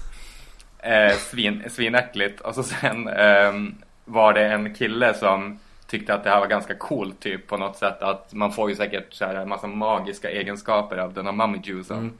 [0.80, 2.42] Eh, svin, svinäckligt.
[2.42, 3.76] Och så sen ehm,
[4.10, 7.78] var det en kille som tyckte att det här var ganska coolt typ på något
[7.78, 8.02] sätt.
[8.02, 11.60] Att man får ju säkert så här, en massa magiska egenskaper av den här mummy
[11.64, 12.14] juicen.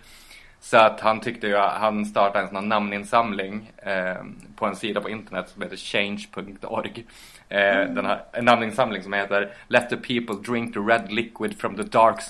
[0.62, 4.16] Så att han tyckte ju att han startade en sån här namninsamling eh,
[4.56, 7.06] på en sida på internet som heter change.org.
[7.50, 11.76] Eh, Den här, en namninsamling som heter Let the people drink the red liquid from
[11.76, 12.22] the dark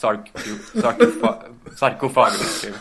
[1.76, 2.62] sarcophagus.
[2.66, 2.76] Typ.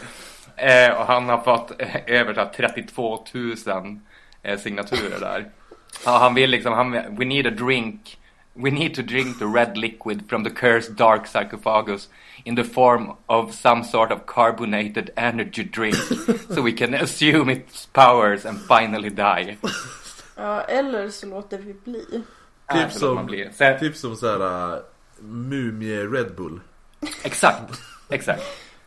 [0.57, 3.55] Eh, och han har fått eh, över så här 32 000
[4.43, 5.45] eh, signaturer där.
[6.05, 8.19] Ja, han vill liksom, han, we need a drink
[8.61, 12.09] We need to drink the red liquid from the cursed dark sarcophagus
[12.45, 15.95] in the form of some sort of carbonated energy drink
[16.51, 19.57] so we can assume its powers and finally die.
[20.37, 22.23] Ja, eller så låter vi bli.
[22.69, 23.45] Äh, Typ så som.
[23.53, 24.81] Sen, typ som såhär uh,
[25.21, 26.61] Mumie Red Bull.
[27.25, 28.43] Exakt, exakt.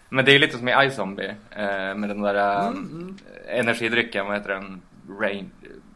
[0.10, 2.74] Men det är lite som i iZombie eh, med den där eh,
[3.60, 4.82] energidrycken, vad heter den?
[5.20, 5.52] Rain,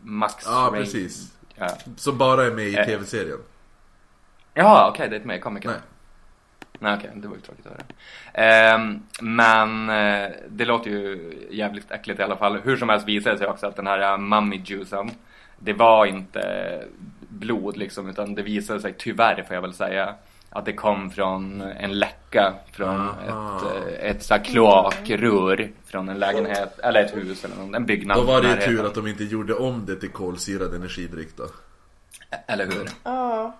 [0.05, 0.83] Max Ja, Rain.
[0.83, 1.33] precis.
[1.55, 2.85] Ja, Som bara är med i Eh.
[2.85, 3.37] tv-serien.
[4.53, 5.71] Jaha, okej, det är ett med i komikern.
[5.71, 5.81] Nej.
[6.79, 7.83] Nej, okej, det var ju tråkigt att höra.
[8.73, 12.59] Ehm, men eh, det låter ju jävligt äckligt i alla fall.
[12.63, 15.11] Hur som helst visade det sig också att den här uh, mummy juicen,
[15.59, 16.83] det var inte
[17.19, 20.15] blod liksom, utan det visade sig tyvärr, får jag väl säga,
[20.55, 23.57] att det kom från en läcka från Aha.
[23.57, 27.85] ett, eh, ett så här kloakrör från en lägenhet, eller ett hus eller någon, en
[27.85, 28.17] byggnad.
[28.17, 28.75] Då var det närheten.
[28.75, 31.47] tur att de inte gjorde om det till kolsyrad energidryck då.
[32.47, 32.89] Eller hur?
[33.03, 33.57] Ja.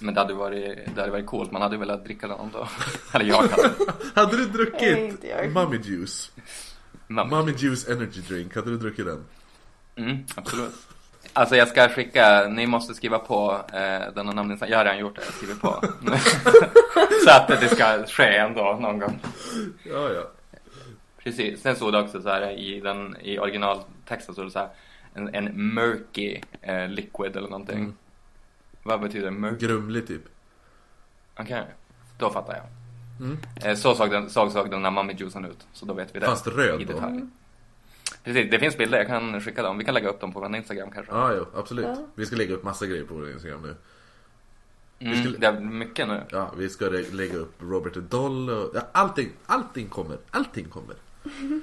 [0.00, 2.68] Men det hade varit, det hade varit coolt, man hade velat dricka den då.
[3.12, 3.70] eller jag hade.
[4.14, 5.24] Hade du druckit.
[5.54, 6.32] Mummy Juice?
[7.06, 9.24] Mummy Mummy Juice Energy Drink, hade du druckit den?
[9.96, 10.74] Mm, absolut.
[11.36, 14.72] Alltså jag ska skicka, ni måste skriva på eh, denna namninsamling.
[14.72, 15.80] Jag har redan gjort det, jag skriver på.
[17.24, 19.20] så att det ska ske ändå någon gång.
[19.84, 20.22] Ja, ja.
[21.18, 21.62] Precis.
[21.62, 24.68] Sen stod det också så här i, den, i originaltexten stod det så här
[25.14, 27.78] en, en murky eh, liquid eller någonting.
[27.78, 27.94] Mm.
[28.82, 29.66] Vad betyder murky?
[29.66, 30.22] Grumlig typ.
[31.36, 31.64] Okej,
[32.18, 32.64] då fattar jag.
[33.26, 33.38] Mm.
[33.64, 35.66] Eh, så såg den, så såg den där mummy-juicen ut.
[35.72, 36.26] Så då vet vi det.
[36.26, 37.20] Fast röd i då.
[38.24, 38.98] Precis, det finns bilder.
[38.98, 39.78] Jag kan skicka dem.
[39.78, 41.12] Vi kan lägga upp dem på vår Instagram kanske.
[41.12, 41.86] Ja, jo, absolut.
[41.86, 42.06] Ja.
[42.14, 43.76] Vi ska lägga upp massa grejer på vår Instagram nu.
[44.98, 46.22] Mm, skulle- Det är mycket nu.
[46.30, 48.70] Ja, vi ska lägga upp Robert Doll och...
[48.74, 50.16] Ja, allting, allting kommer.
[50.30, 50.96] Allting kommer.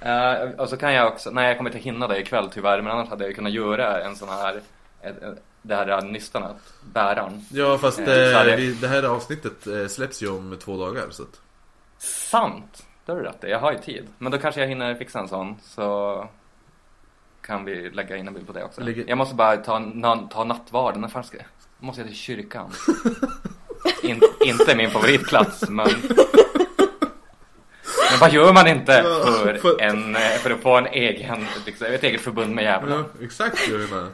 [0.00, 2.92] Eh, och så kan jag också, nej jag kommer inte hinna det ikväll tyvärr, men
[2.92, 4.60] annars hade jag kunnat göra en sån här,
[5.62, 6.56] det här nystanet,
[6.92, 7.44] bäraren.
[7.50, 10.56] Ja, fast Eh, eh, så är det- vi, det här avsnittet eh, släpps ju om
[10.60, 11.06] två dagar.
[11.10, 11.40] Så att...
[11.98, 12.86] Sant!
[13.04, 14.06] Det har du rätt i, jag har ju tid.
[14.18, 16.28] Men då kanske jag hinner fixa en sån, så
[17.42, 18.80] kan vi lägga in en bild på det också.
[18.80, 21.46] Lägger- Jag måste bara ta, na, ta nattvarden, när fan ska jag?
[21.78, 22.70] måste jag till kyrkan.
[24.02, 25.88] In, inte min favoritplats, men...
[28.10, 32.02] Men vad gör man inte för, för- en, för att få en egen, liksom, ett
[32.04, 33.04] eget förbund med djävulen?
[33.18, 34.08] Ja, exakt jag menar.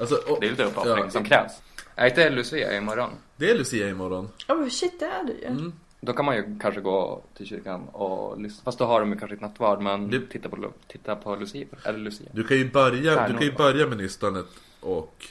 [0.00, 1.10] Alltså, och, Det är lite uppoffring Ja.
[1.10, 1.52] som krävs.
[1.94, 3.10] Är inte Lucia imorgon?
[3.36, 4.28] det är Lucia imorgon.
[4.48, 5.44] Oh shit, det är det ju.
[5.46, 5.72] Mm.
[6.00, 8.62] Då kan man ju kanske gå till kyrkan och lyssna.
[8.64, 11.66] Fast då har de ju kanske inte nattvard, men Det- titta på, titta på Lucia.
[11.84, 12.28] Eller Lucia.
[12.34, 13.28] Du kan ju börja, Stjärnor.
[13.28, 14.46] du kan ju börja med nystanet
[14.80, 15.24] och,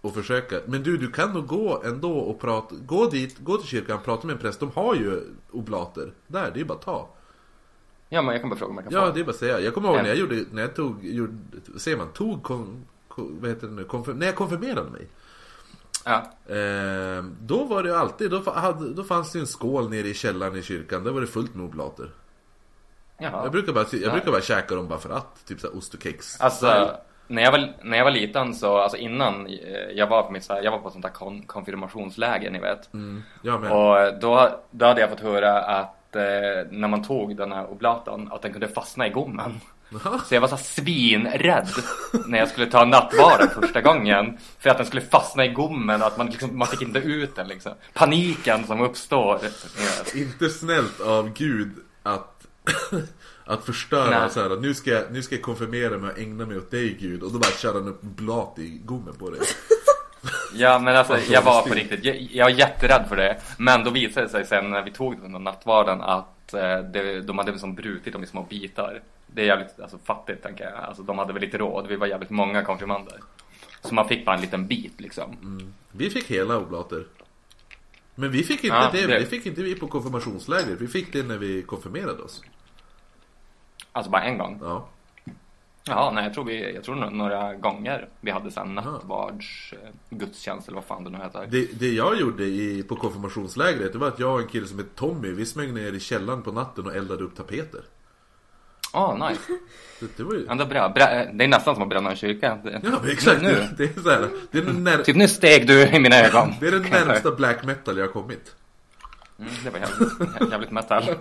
[0.00, 0.60] och försöka.
[0.66, 2.74] Men du, du kan nog gå ändå och prata.
[2.86, 4.60] Gå dit, gå till kyrkan, prata med en präst.
[4.60, 5.20] De har ju
[5.50, 6.12] oblater.
[6.26, 7.08] Där, det är bara att ta.
[8.08, 9.12] Ja, men jag kan bara fråga om jag kan Ja, få.
[9.14, 9.60] det är bara att säga.
[9.60, 11.32] Jag kommer ihåg när jag gjorde, när jag tog, gjorde,
[11.76, 15.06] säger man, tog, kon, kon, vad heter det nu, konfir, när jag konfirmerade mig.
[16.08, 16.54] Ja.
[16.54, 20.14] Eh, då var det ju alltid, då, hade, då fanns det en skål nere i
[20.14, 21.04] källaren i kyrkan.
[21.04, 22.10] Där var det fullt med oblater.
[23.18, 23.40] Jaha.
[23.42, 24.10] Jag brukar bara, jag Ja.
[24.12, 25.46] brukar bara käka dem bara för att.
[25.46, 26.40] Typ såhär ost och kex.
[26.40, 26.90] Alltså,
[27.26, 29.52] när jag, var, när jag var liten så, alltså innan eh,
[29.94, 32.94] jag var på mitt så här, jag var på sånt där kon, konfirmationsläger, ni vet.
[32.94, 33.72] Mm, jag med.
[33.72, 38.28] Och då, då hade jag fått höra att eh, när man tog den här oblaten,
[38.32, 39.60] att den kunde fastna i gommen.
[40.28, 41.68] Så jag var så svinrädd
[42.26, 44.38] när jag skulle ta nattvarden första gången.
[44.58, 47.36] För att den skulle fastna i gommen och att man, liksom, man fick inte ut
[47.36, 47.72] den liksom.
[47.94, 49.40] Paniken som uppstår.
[50.14, 51.70] Inte snällt av Gud
[52.02, 52.46] att,
[53.44, 54.30] att förstöra Nej.
[54.30, 54.60] så här.
[54.60, 57.22] Nu ska, jag, nu ska jag konfirmera mig och ägna mig åt dig Gud.
[57.22, 59.40] Och då bara kör han upp blat i gommen på dig.
[60.54, 63.40] Ja men alltså Vad jag var på riktigt, jag, jag var jätterädd för det.
[63.58, 67.20] Men då visade det sig sen när vi tog den där nattvarden att eh, det,
[67.20, 69.00] de hade liksom brutit dem i små bitar.
[69.26, 70.74] Det är jävligt alltså, fattigt tänker jag.
[70.84, 73.14] Alltså de hade väl lite råd, vi var jävligt många konfirmander.
[73.82, 75.36] Så man fick bara en liten bit liksom.
[75.92, 77.04] Vi fick hela oblater.
[78.14, 80.80] Men vi fick inte Ja, det, det- det fick inte vi på konfirmationslägret.
[80.80, 82.42] Vi fick det när vi konfirmerade oss.
[83.92, 84.58] Alltså bara en gång.
[84.62, 84.88] Ja.
[85.88, 90.74] Ja, nej jag tror, vi, jag tror några gånger vi hade sån nattvards eh, eller
[90.74, 91.46] vad fan det nu heter.
[91.50, 94.78] Det, det jag gjorde i, på konfirmationslägret det var att jag och en kille som
[94.78, 97.80] hette Tommy, vi smög ner i källaren på natten och eldade upp tapeter.
[98.92, 99.40] Åh, oh, nice.
[100.00, 100.46] Det, det var ju...
[100.46, 100.92] Är bra.
[100.96, 102.58] Brä- det är nästan som att bränna en kyrka.
[102.82, 105.86] Ja exakt, Nu, det, det är så här, det är när, Typ nu steg du
[105.86, 106.54] i mina ögon.
[106.60, 108.54] det är den närmsta black metal jag har kommit.
[109.38, 111.04] Mm, det var jävligt, jävligt metal.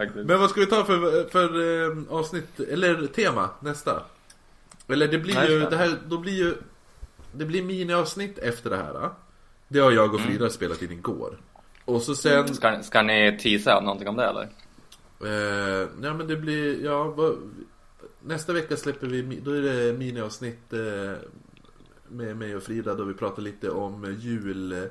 [0.00, 0.26] Faktiskt.
[0.26, 1.48] Men vad ska vi ta för, för
[1.90, 4.02] eh, avsnitt, eller tema nästa?
[4.88, 6.54] Eller det blir Nej, ju, det här, då blir ju
[7.32, 9.14] Det blir miniavsnitt efter det här då.
[9.68, 11.38] Det har jag och Frida spelat in igår
[11.84, 14.48] Och så sen Ska, ska ni teasa någonting om det eller?
[15.24, 17.36] eh, Ja men det blir, ja vad,
[18.20, 21.12] Nästa vecka släpper vi, då är det miniavsnitt eh,
[22.08, 24.88] Med mig och Frida då vi pratar lite om jul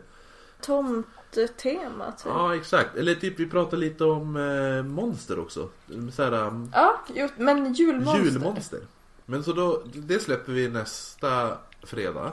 [1.32, 2.26] Tomttema typ.
[2.26, 5.70] Ja exakt, eller typ vi pratar lite om eh, monster också
[6.14, 8.24] Såhär um, Ja, jo, men julmonster.
[8.24, 8.80] Julmonster.
[9.26, 12.32] Men så då, det släpper vi nästa fredag.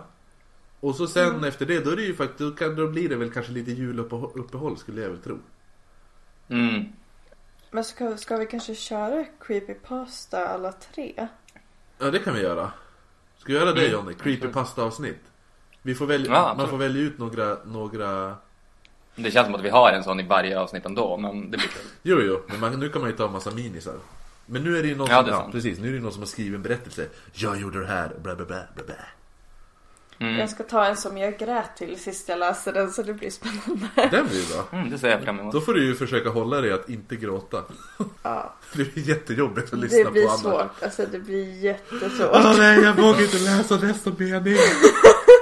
[0.81, 1.45] Och så sen Mm.
[1.45, 3.71] efter det, då är det ju faktiskt, då, kan, då blir det väl kanske lite
[3.71, 5.39] juluppehåll skulle jag väl tro.
[6.49, 6.85] Mm.
[7.71, 11.29] Men ska, ska vi kanske köra creepypasta alla tre?
[11.99, 12.73] Ja det kan vi göra.
[13.39, 13.93] Ska vi göra det Mm.
[13.93, 14.15] Johnny?
[14.15, 15.21] Creepypasta avsnitt.
[15.83, 18.37] Vi får välja, Ja, man får välja ut några, några
[19.17, 21.69] Det känns som att vi har en sån i varje avsnitt ändå, men det blir
[21.69, 21.83] kul.
[22.03, 23.95] Jo jo, men man, nu kan man ju ta en massa minisar.
[24.47, 26.12] Men nu är det ju någon Ja, som, det ja, precis, nu är det någon
[26.12, 27.07] som har skrivit en berättelse.
[27.33, 28.95] Jag gjorde det här, bla bla bla bla bla.
[30.19, 30.39] Mm.
[30.39, 33.31] Jag ska ta en som jag grät till sist jag läste den så det blir
[33.31, 33.89] spännande.
[34.11, 34.79] Den blir bra.
[34.79, 35.53] Mm, det ser jag fram emot.
[35.53, 37.62] Då får du ju försöka hålla dig att inte gråta.
[38.23, 40.51] Ja, Det blir jättejobbigt att lyssna det blir på andra.
[40.51, 40.83] svårt.
[40.83, 42.31] Alltså det blir jättesvårt.
[42.33, 44.57] Åh nej, jag vågar inte läsa nästa mening.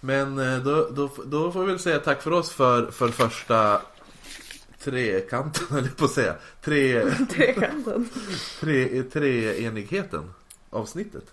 [0.00, 3.80] Men eh, då, då, då får vi väl säga tack för oss för, för första
[4.78, 6.34] trekanten, jag på att säga.
[6.60, 8.08] Tre, Trekanten.
[8.60, 10.32] tre, treenigheten
[10.70, 11.24] avsnittet.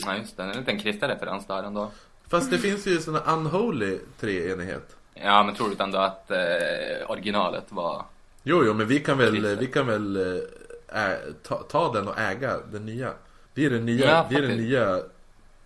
[0.00, 0.42] Ja, just det.
[0.42, 1.90] En liten kristen referens där ändå.
[2.28, 4.96] Fast det finns ju här unholy treenighet.
[5.14, 8.04] Ja, men tror du ändå att eh, originalet var...
[8.42, 12.18] Jo, jo, men vi kan väl, vi kan väl äh, ä, ta, ta den och
[12.18, 13.12] äga den nya.
[13.54, 14.96] Vi är den nya, Ja, vi är den nya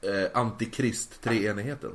[0.00, 1.90] eh, antikrist treenigheten.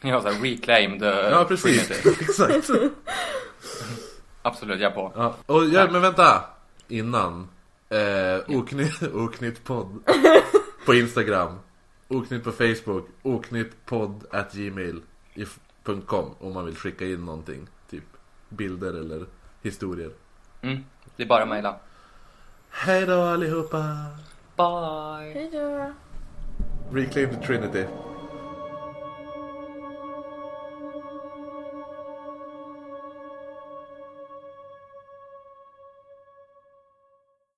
[0.00, 1.90] Ja, så här, reclaim the Ja, precis.
[2.20, 2.70] Exakt.
[4.42, 5.12] Absolut, jag är på.
[5.16, 6.44] Ja, och ja, men vänta!
[6.88, 7.48] Innan.
[7.88, 9.98] Eh, oknytt, oknytt podd
[10.86, 11.58] på Instagram.
[12.08, 13.08] Oknytt på Facebook.
[13.22, 17.68] Oknyttpodd at gmail.com om man vill skicka in någonting.
[17.90, 18.04] Typ
[18.48, 19.26] bilder eller
[19.62, 20.10] historier.
[20.62, 20.84] Mm.
[21.16, 21.76] Det är bara att mejla.
[22.70, 24.06] Hej då allihopa!
[24.56, 25.32] Bye!
[25.34, 25.92] Hejdå.
[26.90, 27.84] Reclaim the Trinity.